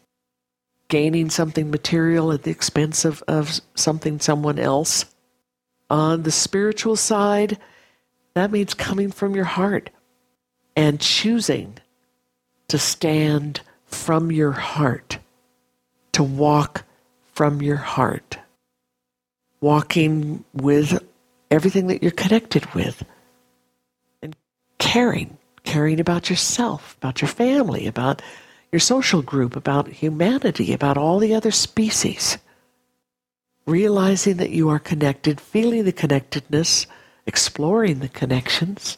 [0.89, 5.05] gaining something material at the expense of, of something someone else.
[5.89, 7.57] On the spiritual side,
[8.35, 9.89] that means coming from your heart
[10.75, 11.79] and choosing
[12.67, 15.17] to stand from your heart,
[16.11, 16.83] to walk
[17.33, 18.37] from your heart,
[19.61, 21.03] walking with
[21.53, 23.05] everything that you're connected with,
[24.23, 24.35] and
[24.79, 28.21] caring, caring about yourself, about your family, about
[28.71, 32.39] your social group, about humanity, about all the other species.
[33.67, 36.87] Realizing that you are connected, feeling the connectedness,
[37.27, 38.97] exploring the connections,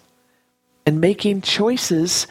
[0.86, 2.26] and making choices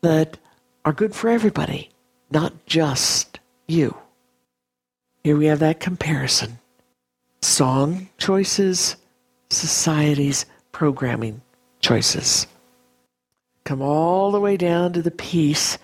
[0.00, 0.36] that
[0.84, 1.90] are good for everybody,
[2.30, 3.96] not just you.
[5.22, 6.58] Here we have that comparison.
[7.40, 8.96] Song choices,
[9.50, 11.42] society's programming
[11.80, 12.46] choices.
[13.64, 15.78] Come all the way down to the piece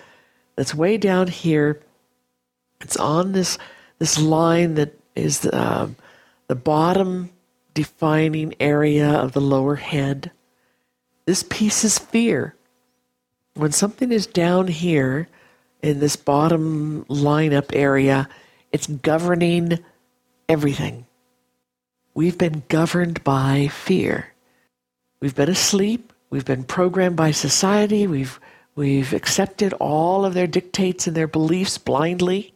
[0.56, 1.80] that's way down here.
[2.80, 3.58] It's on this
[3.98, 5.88] this line that is the, uh,
[6.48, 7.30] the bottom
[7.74, 10.30] defining area of the lower head.
[11.24, 12.54] This piece is fear.
[13.54, 15.28] When something is down here
[15.82, 18.28] in this bottom lineup area,
[18.70, 19.78] it's governing
[20.48, 21.06] everything.
[22.16, 24.32] We've been governed by fear.
[25.20, 26.14] We've been asleep.
[26.30, 28.06] We've been programmed by society.
[28.06, 28.40] We've
[28.74, 32.52] We've accepted all of their dictates and their beliefs blindly,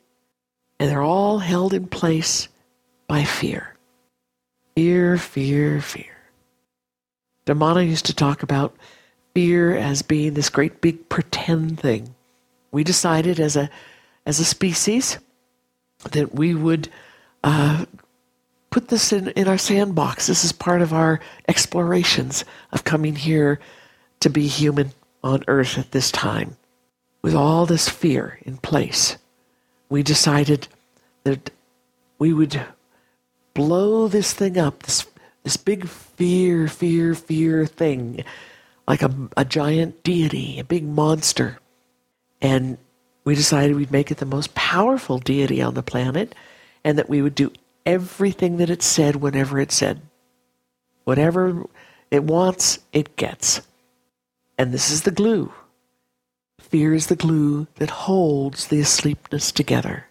[0.79, 2.49] and they're all held in place
[3.07, 3.75] by fear.
[4.77, 6.17] Fear, fear, fear.
[7.47, 8.77] Domano used to talk about
[9.35, 12.15] fear as being this great big pretend thing.
[12.71, 13.71] We decided as a
[14.27, 15.19] as a species
[16.13, 16.91] that we would
[17.43, 17.87] uh,
[18.71, 20.27] put this in, in our sandbox.
[20.27, 23.61] This is part of our explorations of coming here
[24.21, 24.93] to be human
[25.23, 26.57] on earth at this time.
[27.23, 29.19] With all this fear in place,
[29.89, 30.69] we decided
[31.25, 31.51] that
[32.19, 32.61] we would
[33.53, 35.07] blow this thing up, this,
[35.43, 38.25] this big fear, fear, fear thing,
[38.89, 41.59] like a, a giant deity, a big monster.
[42.41, 42.79] And
[43.25, 46.35] we decided we'd make it the most powerful deity on the planet
[46.85, 47.53] and that we would do
[47.87, 50.01] everything that it said whenever it said.
[51.05, 51.67] Whatever
[52.11, 53.63] it wants, it gets.
[54.59, 55.53] And this is the glue.
[56.61, 60.07] Fear is the glue that holds the asleepness together.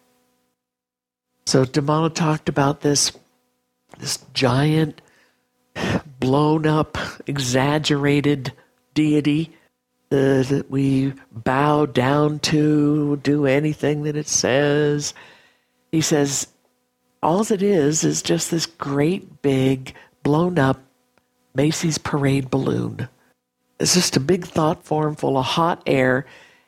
[1.45, 3.11] So Domano talked about this,
[3.97, 5.01] this giant,
[6.19, 6.97] blown up,
[7.27, 8.53] exaggerated
[8.93, 9.55] deity
[10.09, 15.13] that we bow down to, do anything that it says.
[15.91, 16.47] He says,
[17.21, 19.93] all it is is just this great big,
[20.23, 20.81] blown up
[21.53, 23.09] Macy's parade balloon.
[23.79, 26.25] It's just a big thought form full of hot air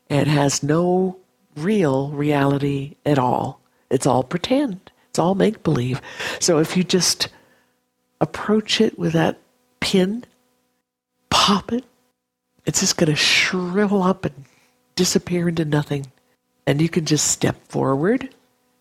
[0.10, 1.18] and has no
[1.56, 3.62] real reality at all.
[3.90, 4.92] It's all pretend.
[5.10, 6.02] It's all make believe.
[6.40, 7.28] So if you just
[8.22, 9.38] approach it with that
[9.80, 10.24] pin,
[11.30, 11.84] pop it,
[12.66, 14.46] it's just going to shrivel up and
[14.96, 16.12] disappear into nothing.
[16.66, 18.30] And you can just step forward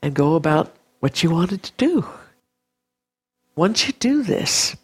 [0.02, 2.06] and go about what you wanted to do.
[3.56, 4.76] Once you do this,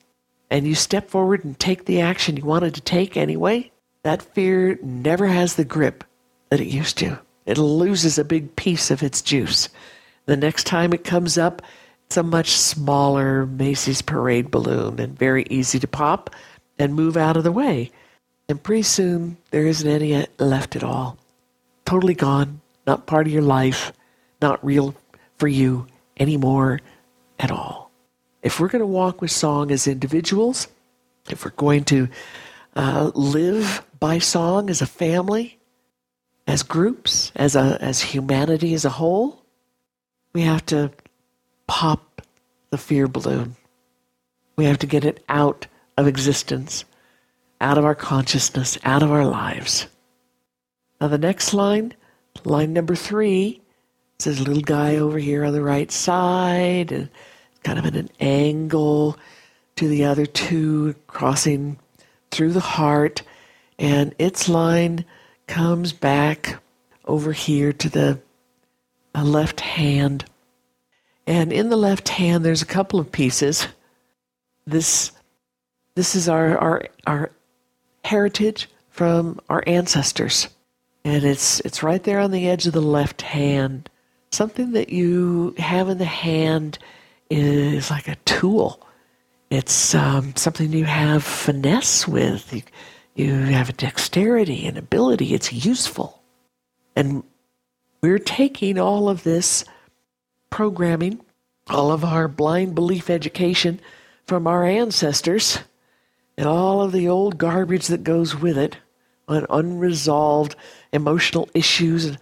[0.50, 3.70] and you step forward and take the action you wanted to take anyway,
[4.02, 6.04] that fear never has the grip
[6.50, 7.18] that it used to.
[7.44, 9.68] It loses a big piece of its juice.
[10.26, 11.62] The next time it comes up,
[12.06, 16.30] it's a much smaller Macy's parade balloon and very easy to pop
[16.78, 17.90] and move out of the way.
[18.48, 21.18] And pretty soon, there isn't any left at all.
[21.84, 23.92] Totally gone, not part of your life,
[24.40, 24.94] not real
[25.38, 25.86] for you
[26.18, 26.80] anymore
[27.38, 27.86] at all
[28.46, 30.68] if we're going to walk with song as individuals,
[31.28, 32.08] if we're going to
[32.76, 35.58] uh, live by song as a family,
[36.46, 39.42] as groups, as a as humanity as a whole,
[40.32, 40.92] we have to
[41.66, 42.22] pop
[42.70, 43.56] the fear balloon.
[44.54, 46.84] We have to get it out of existence,
[47.60, 49.88] out of our consciousness, out of our lives.
[51.00, 51.94] Now the next line,
[52.44, 53.60] line number three,
[54.18, 57.10] says a little guy over here on the right side, and
[57.62, 59.18] kind of at an angle
[59.76, 61.78] to the other two, crossing
[62.30, 63.22] through the heart,
[63.78, 65.04] and its line
[65.46, 66.56] comes back
[67.04, 68.20] over here to the
[69.14, 70.24] uh, left hand.
[71.26, 73.66] And in the left hand, there's a couple of pieces.
[74.66, 75.12] This,
[75.94, 77.30] this is our, our, our
[78.04, 80.48] heritage from our ancestors.
[81.04, 83.90] And it's, it's right there on the edge of the left hand.
[84.30, 86.78] Something that you have in the hand
[87.30, 88.86] is like a tool.
[89.50, 92.52] It's um, something you have finesse with.
[92.52, 92.62] You,
[93.14, 95.34] you have a dexterity and ability.
[95.34, 96.22] It's useful.
[96.94, 97.22] And
[98.02, 99.64] we're taking all of this
[100.50, 101.20] programming,
[101.68, 103.80] all of our blind belief education
[104.26, 105.60] from our ancestors,
[106.36, 108.76] and all of the old garbage that goes with it
[109.28, 110.54] on unresolved
[110.92, 112.16] emotional issues.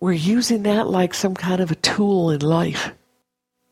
[0.00, 2.92] We're using that like some kind of a tool in life,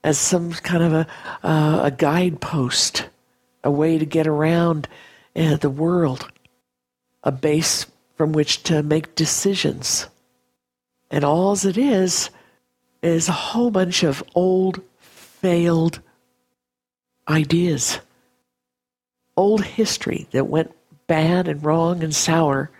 [0.04, 1.06] as some kind of a,
[1.42, 3.08] uh, a guidepost,
[3.64, 4.86] a way to get around
[5.34, 6.30] uh, the world
[7.24, 10.06] a base from which to make decisions.
[11.10, 12.30] And all it is,
[13.02, 16.00] is a whole bunch of old, failed
[17.28, 17.98] ideas,
[19.36, 20.74] old history that went
[21.06, 22.70] bad and wrong and sour,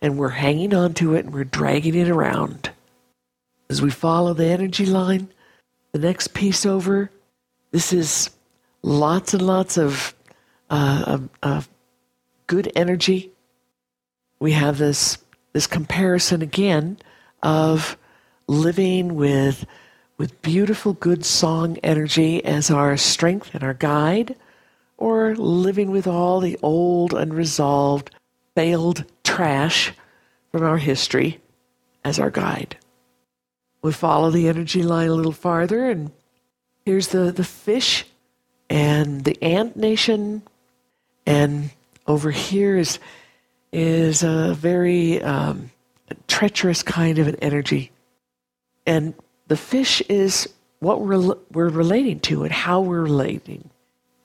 [0.00, 2.70] and we're hanging on to it and we're dragging it around.
[3.70, 5.28] As we follow the energy line,
[5.92, 7.10] the next piece over,
[7.70, 8.30] this is
[8.82, 10.14] lots and lots of,
[10.70, 11.68] uh, of
[12.46, 13.32] good energy.
[14.38, 15.18] We have this
[15.54, 16.98] this comparison again
[17.42, 17.96] of
[18.46, 19.64] living with
[20.18, 24.36] with beautiful good song energy as our strength and our guide
[24.96, 28.14] or living with all the old unresolved
[28.54, 29.92] failed trash
[30.52, 31.40] from our history
[32.04, 32.76] as our guide
[33.84, 36.10] we follow the energy line a little farther and
[36.84, 38.04] here's the the fish
[38.68, 40.42] and the ant nation
[41.26, 41.70] and
[42.06, 42.98] over here is
[43.74, 45.70] is a very um,
[46.28, 47.90] treacherous kind of an energy.
[48.86, 49.14] And
[49.48, 53.70] the fish is what we're, we're relating to and how we're relating.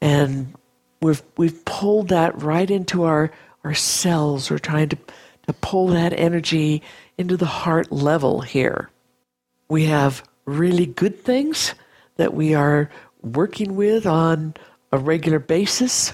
[0.02, 0.54] And
[1.02, 3.32] we've, we've pulled that right into our,
[3.64, 4.52] our cells.
[4.52, 4.98] We're trying to,
[5.48, 6.84] to pull that energy
[7.18, 8.90] into the heart level here.
[9.70, 11.76] We have really good things
[12.18, 12.90] that we are
[13.22, 14.56] working with on
[14.92, 16.14] a regular basis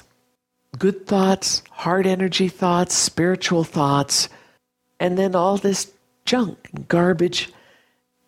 [0.78, 4.30] good thoughts, heart energy thoughts, spiritual thoughts,
[5.00, 5.92] and then all this
[6.26, 7.50] junk and garbage,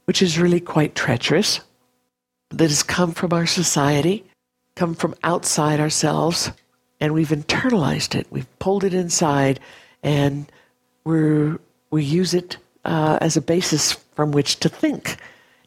[0.06, 1.60] which is really quite treacherous,
[2.50, 4.24] that has come from our society,
[4.76, 6.52] come from outside ourselves,
[7.00, 8.28] and we've internalized it.
[8.30, 9.60] We've pulled it inside,
[10.04, 10.50] and
[11.04, 11.60] we're,
[11.92, 15.18] we use it uh, as a basis from which to think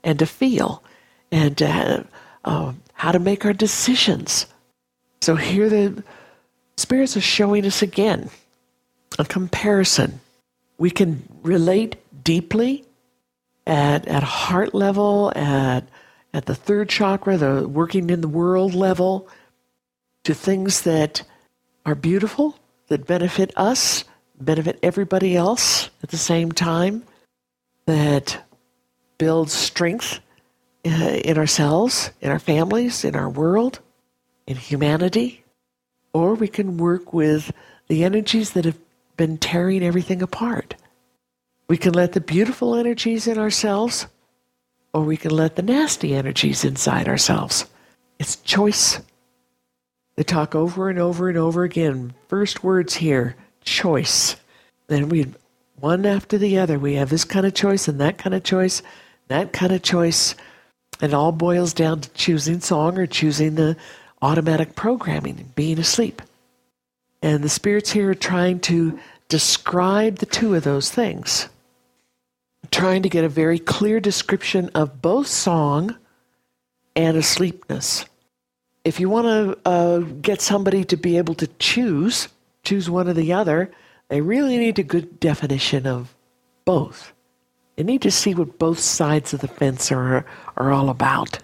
[0.03, 0.83] and to feel
[1.31, 2.05] and to,
[2.45, 4.47] uh, how to make our decisions.
[5.21, 6.03] So here the
[6.77, 8.29] Spirits are showing us again
[9.21, 10.21] a comparison.
[10.79, 11.95] We can relate
[12.25, 12.85] deeply
[13.69, 15.83] at, at heart level, at,
[16.35, 19.29] at the third chakra, the working in the world level,
[20.25, 21.23] to things that
[21.87, 24.03] are beautiful, that benefit us,
[24.41, 27.05] benefit everybody else at the same time,
[27.87, 28.47] that
[29.19, 30.21] builds strength
[30.87, 33.81] uh, in ourselves, in our families, in our world,
[34.47, 35.45] in humanity.
[36.13, 37.53] Or we can work with
[37.89, 38.79] the energies that have
[39.17, 40.75] been tearing everything apart.
[41.69, 44.07] We can let the beautiful energies in ourselves,
[44.93, 47.67] or we can let the nasty energies inside ourselves.
[48.19, 49.01] It's choice.
[50.17, 52.15] They talk over and over and over again.
[52.29, 54.37] First words here choice.
[54.89, 55.27] Then we,
[55.81, 58.83] one after the other, we have this kind of choice and that kind of choice,
[59.29, 60.35] that kind of choice.
[61.01, 63.77] It all boils down to choosing song or choosing the,
[64.23, 66.23] automatic programming and being asleep.
[67.23, 71.49] And the spirits here are trying to describe the two of those things,
[72.71, 75.97] trying to get a very clear description of both song
[76.97, 78.05] and asleepness.
[78.85, 82.29] If you want to uh, get somebody to be able to choose,
[82.63, 83.71] choose one or the other,
[84.11, 86.15] they really need a good definition of
[86.65, 87.13] both.
[87.77, 91.39] They need to see what both sides of the fence are, are all about.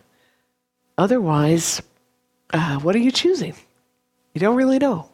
[0.99, 1.81] Otherwise,
[2.53, 3.55] uh, what are you choosing?
[4.35, 5.09] You don't really know.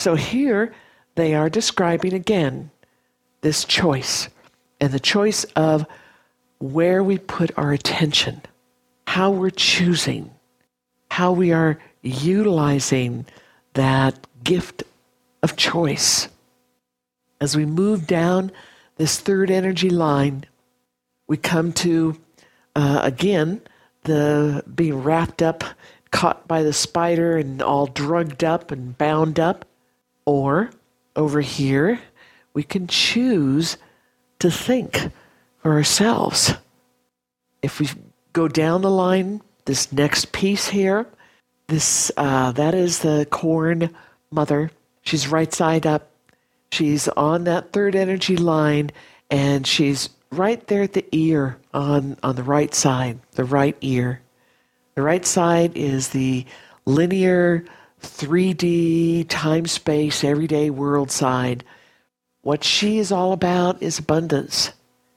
[0.00, 0.74] So here
[1.14, 2.72] they are describing again
[3.40, 4.28] this choice
[4.80, 5.86] and the choice of
[6.58, 8.42] where we put our attention,
[9.06, 10.30] how we're choosing,
[11.08, 13.26] how we are utilizing
[13.74, 14.82] that gift
[15.44, 16.28] of choice.
[17.40, 18.52] As we move down
[18.96, 20.44] this third energy line,
[21.26, 22.18] we come to,
[22.76, 23.62] uh, again,
[24.02, 25.64] the being wrapped up
[26.10, 29.64] caught by the spider and all drugged up and bound up.
[30.26, 30.70] Or
[31.16, 32.00] over here,
[32.52, 33.76] we can choose
[34.38, 35.10] to think
[35.62, 36.54] for ourselves.
[37.62, 37.88] If we
[38.32, 41.06] go down the line, this next piece here,
[41.68, 43.94] this uh, that is the corn
[44.30, 44.70] mother.
[45.02, 46.09] She's right side up.
[46.72, 48.90] She's on that third energy line,
[49.30, 54.22] and she's right there at the ear on on the right side, the right ear.
[54.94, 56.46] The right side is the
[56.84, 57.64] linear
[58.02, 61.64] 3D time space everyday world side.
[62.42, 64.72] What she is all about is abundance,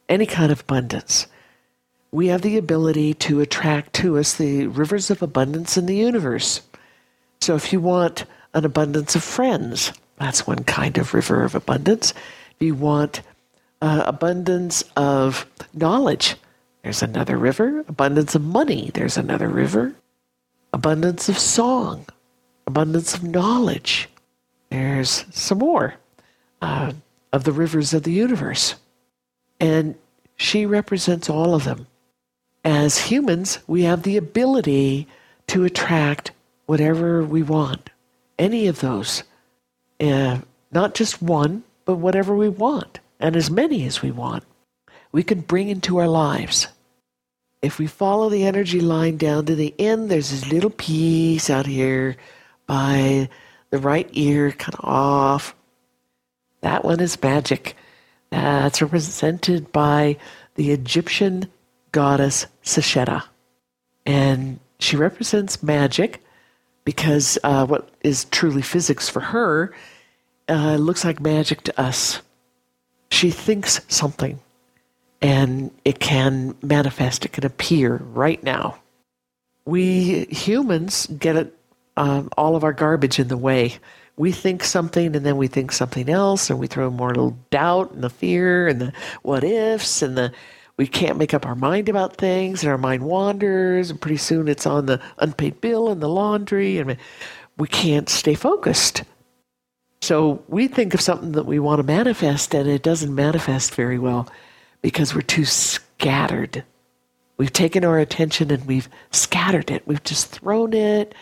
[0.10, 1.28] any kind of abundance.
[2.12, 6.62] We have the ability to attract to us the rivers of abundance in the universe.
[7.42, 12.14] So if you want an abundance of friends, that's one kind of river of abundance.
[12.60, 13.22] You want
[13.82, 16.36] uh, abundance of knowledge,
[16.84, 17.84] there's another river.
[17.88, 19.96] Abundance of money, there's another river.
[20.74, 22.06] Abundance of song,
[22.68, 24.10] abundance of knowledge.
[24.70, 25.96] There's some more
[26.62, 26.92] uh,
[27.32, 28.76] of the rivers of the universe.
[29.60, 29.96] And
[30.36, 31.88] she represents all of them.
[32.66, 35.08] As humans, we have the ability
[35.48, 36.32] to attract
[36.66, 37.90] whatever we want,
[38.40, 39.24] any of those.
[40.04, 40.40] Uh,
[40.72, 44.44] not just one, but whatever we want, and as many as we want.
[45.14, 46.68] We can bring into our lives.
[47.62, 51.66] If we follow the energy line down to the end, there's this little piece out
[51.66, 52.18] here
[52.68, 53.30] by
[53.70, 55.56] the right ear, kind of off.
[56.62, 57.78] That one is magic.
[58.30, 60.18] That's represented by
[60.56, 61.48] the Egyptian
[61.92, 63.24] goddess Sesheta.
[64.06, 66.22] And she represents magic
[66.84, 69.74] because uh, what is truly physics for her
[70.50, 72.22] uh, looks like magic to us.
[73.10, 74.40] She thinks something
[75.22, 78.78] and it can manifest, it can appear right now.
[79.66, 81.58] We humans get it,
[81.96, 83.78] um, all of our garbage in the way.
[84.18, 87.92] We think something and then we think something else, and we throw more little doubt
[87.94, 90.34] and the fear and the what ifs and the
[90.76, 94.48] we can't make up our mind about things and our mind wanders and pretty soon
[94.48, 96.98] it's on the unpaid bill and the laundry and
[97.58, 99.04] we can't stay focused
[100.04, 103.98] so we think of something that we want to manifest and it doesn't manifest very
[103.98, 104.28] well
[104.82, 106.66] because we're too scattered.
[107.38, 109.88] We've taken our attention and we've scattered it.
[109.88, 111.16] We've just thrown it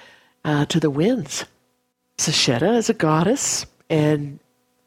[0.44, 1.46] uh, to the winds.
[2.18, 4.40] Sesheta is a goddess, and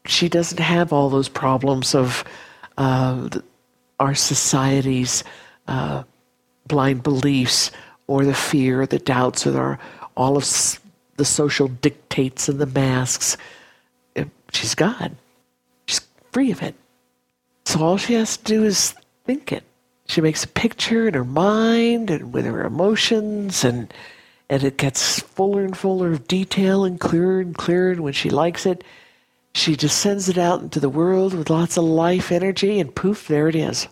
[0.05, 2.25] she doesn't have all those problems of
[2.77, 3.29] uh,
[4.01, 5.23] our society's
[5.69, 6.03] uh,
[6.67, 7.71] blind beliefs
[8.07, 9.79] or the fear, the doubts, or our,
[10.17, 10.43] all of
[11.15, 13.37] the social dictates and the masks.
[14.55, 15.15] She's God.
[15.85, 16.01] She's
[16.31, 16.75] free of it.
[17.65, 18.95] So all she has to do is
[19.25, 19.63] think it.
[20.07, 23.93] She makes a picture in her mind and with her emotions and
[24.47, 28.29] and it gets fuller and fuller of detail and clearer and clearer and when she
[28.29, 28.83] likes it,
[29.55, 33.27] she just sends it out into the world with lots of life energy and poof,
[33.27, 33.87] there it is.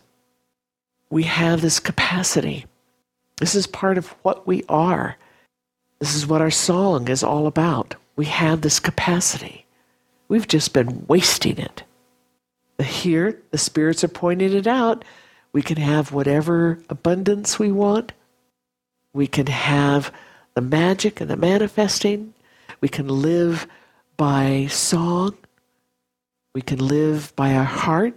[1.09, 2.65] We have this capacity.
[3.37, 5.17] This is part of what we are.
[5.99, 7.95] This is what our song is all about.
[8.15, 9.62] We have this capacity.
[10.33, 11.83] We've just been wasting it.
[12.83, 15.05] Here, the spirits are pointing it out.
[15.51, 18.13] We can have whatever abundance we want.
[19.13, 20.11] We can have
[20.55, 22.33] the magic and the manifesting.
[22.81, 23.67] We can live
[24.17, 25.37] by song.
[26.55, 28.15] We can live by our heart,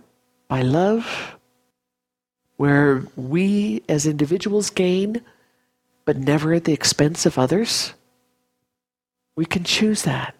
[0.48, 1.36] by love,
[2.56, 5.20] where we as individuals gain,
[6.06, 7.92] but never at the expense of others.
[9.36, 10.35] We can choose that.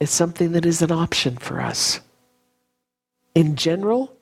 [0.00, 2.00] It's something that is an option for us.
[3.34, 4.16] In general,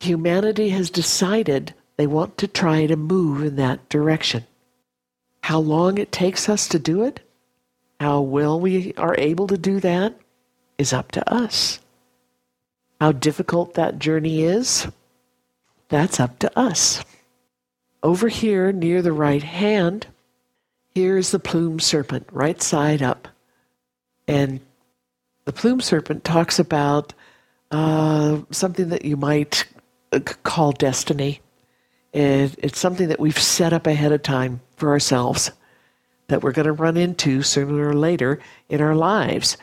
[0.00, 4.44] humanity has decided they want to try to move in that direction.
[5.42, 7.20] How long it takes us to do it,
[8.00, 10.14] how well we are able to do that,
[10.76, 11.80] is up to us.
[13.00, 14.88] How difficult that journey is,
[15.88, 17.04] that's up to us.
[18.02, 20.06] Over here near the right hand,
[20.94, 23.28] here's the plume serpent, right side up.
[24.28, 24.60] And
[25.44, 27.14] the plume serpent talks about
[27.70, 29.66] uh, something that you might
[30.12, 31.40] uh, call destiny.
[32.12, 35.50] It, it's something that we've set up ahead of time for ourselves
[36.28, 39.56] that we're going to run into sooner or later in our lives.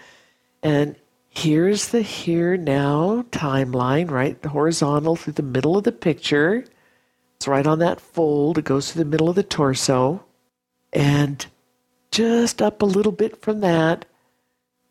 [0.61, 0.95] And
[1.29, 4.41] here's the here now timeline, right?
[4.41, 6.65] The horizontal through the middle of the picture.
[7.35, 8.57] It's right on that fold.
[8.57, 10.23] It goes through the middle of the torso.
[10.93, 11.45] And
[12.11, 14.05] just up a little bit from that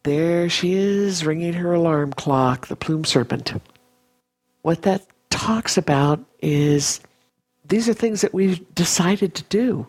[0.05, 3.53] there she is, ringing her alarm clock, the plume serpent.
[4.62, 7.00] What that talks about is
[7.68, 9.86] these are things that we've decided to do.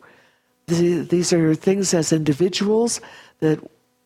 [0.67, 3.01] these are things as individuals
[3.39, 3.59] that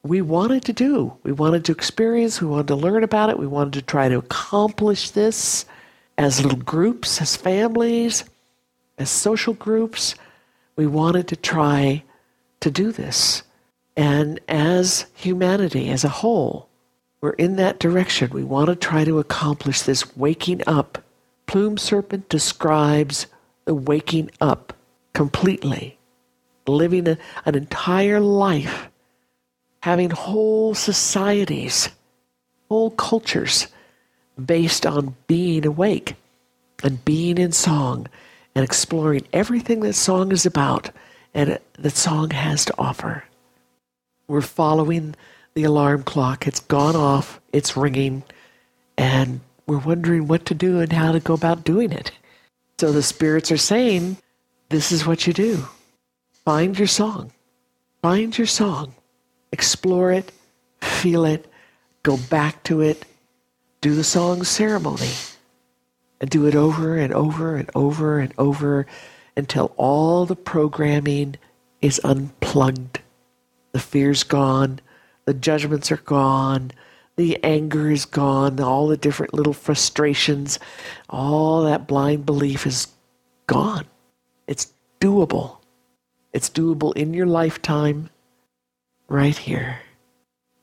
[0.03, 1.14] we wanted to do.
[1.24, 4.18] We wanted to experience, we wanted to learn about it, we wanted to try to
[4.18, 5.66] accomplish this
[6.18, 8.24] as little groups, as families,
[8.97, 10.16] as social groups.
[10.76, 12.03] We wanted to try
[12.62, 13.43] to do this.
[13.98, 16.70] And as humanity as a whole,
[17.20, 18.30] we're in that direction.
[18.30, 21.04] We want to try to accomplish this waking up.
[21.48, 23.26] Plume Serpent describes
[23.66, 24.74] the waking up
[25.14, 25.98] completely,
[26.68, 28.88] living a, an entire life,
[29.82, 31.89] having whole societies,
[32.70, 33.68] whole cultures
[34.45, 36.14] based on being awake
[36.84, 38.08] and being in song
[38.54, 40.91] and exploring everything that song is about
[41.34, 43.24] and that song has to offer.
[44.28, 45.15] We're following
[45.53, 46.47] the alarm clock.
[46.47, 48.23] It's gone off, it's ringing,
[48.97, 52.11] and we're wondering what to do and how to go about doing it.
[52.78, 54.17] So the spirits are saying,
[54.67, 55.65] This is what you do.
[56.43, 57.32] Find your song.
[58.01, 58.93] Find your song.
[59.53, 60.32] Explore it,
[60.82, 61.49] feel it,
[62.03, 63.05] go back to it,
[63.80, 65.11] do the song ceremony,
[66.19, 68.86] and do it over and over and over and over
[69.38, 71.36] until all the programming
[71.82, 72.99] is unplugged.
[73.78, 74.80] The fear's gone,
[75.25, 76.71] the judgments are gone.
[77.15, 78.59] The anger is gone.
[78.59, 80.57] All the different little frustrations,
[81.11, 82.88] all that blind belief is
[83.45, 83.86] gone.
[84.47, 85.57] It's doable.
[86.34, 88.09] It's doable in your lifetime,
[89.09, 89.78] right here.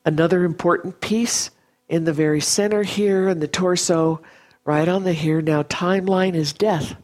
[0.03, 1.51] Another important piece
[1.87, 4.19] in the very center here in the torso,
[4.65, 6.97] right on the here now timeline is death.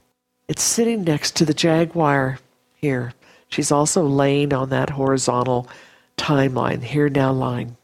[0.49, 2.39] It's sitting next to the jaguar
[2.73, 3.13] here.
[3.47, 5.69] She's also laying on that horizontal
[6.17, 7.77] timeline, here now line.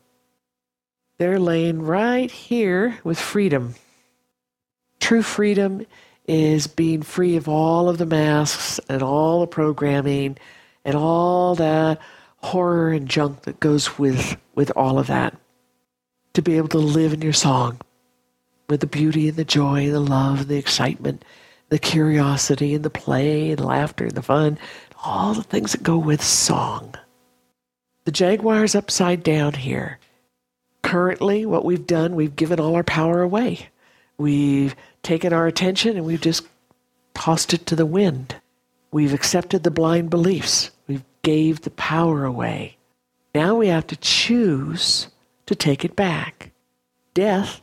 [1.17, 3.75] They're laying right here with freedom.
[4.99, 5.85] True freedom
[6.27, 10.37] is being free of all of the masks and all the programming
[10.85, 11.99] and all that
[12.37, 15.35] horror and junk that goes with, with all of that.
[16.33, 17.79] To be able to live in your song
[18.69, 21.25] with the beauty and the joy and the love and the excitement,
[21.69, 24.59] the curiosity and the play and laughter and the fun,
[25.03, 26.93] all the things that go with song.
[28.07, 29.99] The Jaguar's upside down here.
[30.81, 33.67] Currently, what we've done, we've given all our power away.
[34.17, 36.47] We've taken our attention and we've just
[37.13, 38.37] tossed it to the wind.
[38.93, 40.71] We've accepted the blind beliefs.
[40.87, 42.77] We've gave the power away.
[43.35, 45.09] Now we have to choose
[45.45, 46.51] to take it back.
[47.13, 47.59] Death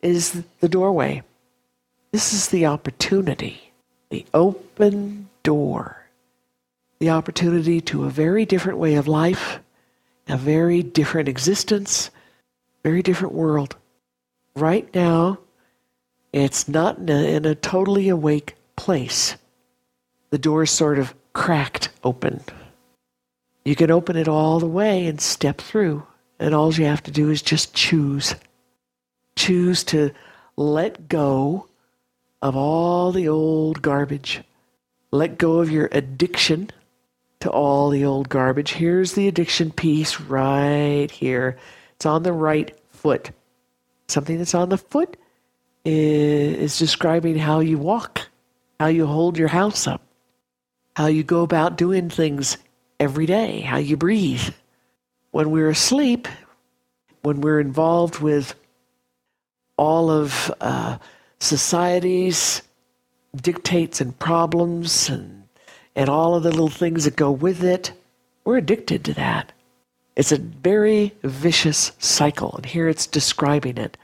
[0.00, 1.24] is the doorway.
[2.12, 3.72] This is the opportunity,
[4.10, 6.06] the open door,
[7.00, 9.58] the opportunity to a very different way of life,
[10.28, 12.10] a very different existence,
[12.82, 13.76] very different world.
[14.54, 15.38] Right now,
[16.32, 19.36] it's not in a, in a totally awake place.
[20.30, 22.42] The door is sort of cracked open.
[23.64, 26.06] You can open it all the way and step through,
[26.38, 28.34] and all you have to do is just choose.
[29.36, 30.10] Choose to
[30.56, 31.68] let go
[32.42, 34.42] of all the old garbage.
[35.10, 36.70] Let go of your addiction
[37.40, 38.72] to all the old garbage.
[38.72, 41.56] Here's the addiction piece right here.
[41.94, 43.30] It's on the right foot.
[44.08, 45.16] Something that's on the foot
[45.84, 48.28] is, describing how you walk,
[48.80, 50.02] how you hold your house up,
[50.96, 52.58] how you go about doing things
[52.98, 54.50] every day, how you breathe.
[55.30, 56.26] When we're asleep,
[57.22, 58.54] when we're involved with
[59.76, 60.98] all of uh,
[61.38, 62.62] society's
[63.36, 65.37] dictates and problems and
[65.98, 67.90] and all of the little things that go with it.
[68.44, 69.52] We're addicted to that.
[70.14, 73.96] It's a very vicious cycle, and here it's describing it.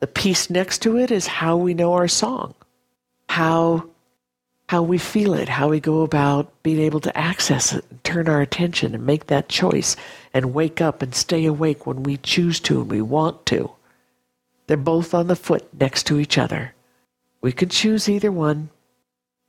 [0.00, 2.54] The piece next to it is how we know our song,
[3.30, 3.88] how
[4.68, 8.28] how we feel it, how we go about being able to access it, and turn
[8.28, 9.96] our attention and make that choice
[10.34, 13.70] and wake up and stay awake when we choose to and we want to.
[14.66, 16.74] They're both on the foot next to each other.
[17.40, 18.68] We can choose either one.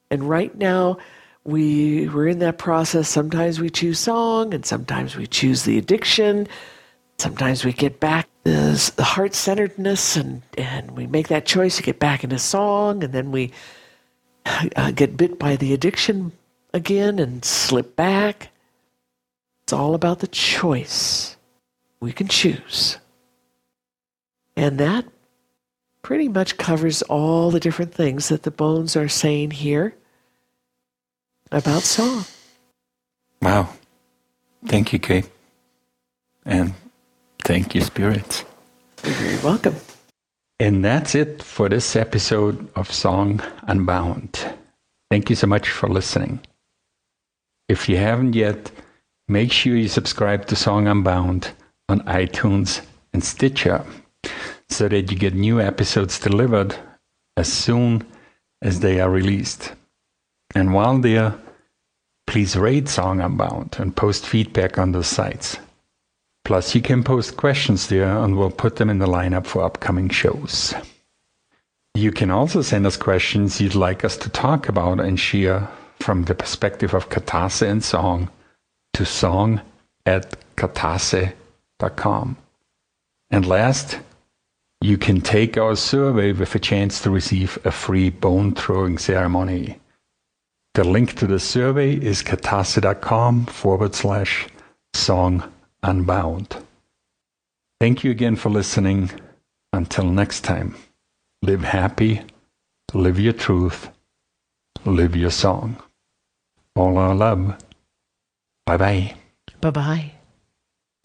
[0.10, 1.00] And right now,
[1.50, 3.10] we we're in that process.
[3.10, 6.48] Sometimes we choose song, and sometimes we choose the addiction.
[7.18, 11.84] Sometimes we get back the, the heart centeredness, and and we make that choice to
[11.84, 13.52] get back into song, and then we
[14.76, 16.32] uh, get bit by the addiction
[16.74, 18.50] again and slip back.
[19.64, 21.38] It's all about the choice.
[22.00, 22.98] We can choose.
[24.56, 25.06] And that
[26.02, 29.96] pretty much covers all the different things that the bones are saying here
[31.52, 32.26] about song.
[33.42, 33.70] Wow.
[34.66, 35.30] Thank you, Kate.
[36.46, 36.74] And
[37.44, 38.44] thank you, spirits.
[39.04, 39.76] You're very welcome.
[40.60, 44.46] And that's it for this episode of Song Unbound.
[45.10, 46.42] Thank you so much for listening.
[47.70, 48.72] If you haven't yet,
[49.30, 51.52] Make sure you subscribe to Song Unbound
[51.88, 52.82] on iTunes
[53.14, 53.86] and Stitcher
[54.70, 56.76] so that you get new episodes delivered
[57.38, 58.08] as soon
[58.64, 59.74] as they are released.
[60.56, 61.36] And while there,
[62.28, 65.58] please rate Song Unbound and post feedback on those sites.
[66.46, 70.10] Plus, you can post questions there and we'll put them in the lineup for upcoming
[70.10, 70.74] shows.
[71.94, 75.68] You can also send us questions you'd like us to talk about and share
[76.00, 78.30] from the perspective of Katase and song
[78.94, 79.62] to song
[80.06, 82.38] at katase.com.
[83.32, 84.00] And last,
[84.82, 89.78] you can take our survey with a chance to receive a free bone throwing ceremony.
[90.76, 94.48] The link to the survey is katase.com forward slash
[94.94, 95.52] song
[95.84, 96.58] unbound.
[97.80, 99.12] Thank you again for listening.
[99.72, 100.76] Until next time,
[101.42, 102.22] live happy,
[102.94, 103.90] live your truth,
[104.84, 105.78] live your song.
[106.76, 107.56] All our love.
[108.66, 109.16] Bye bye.
[109.62, 110.12] Bye bye.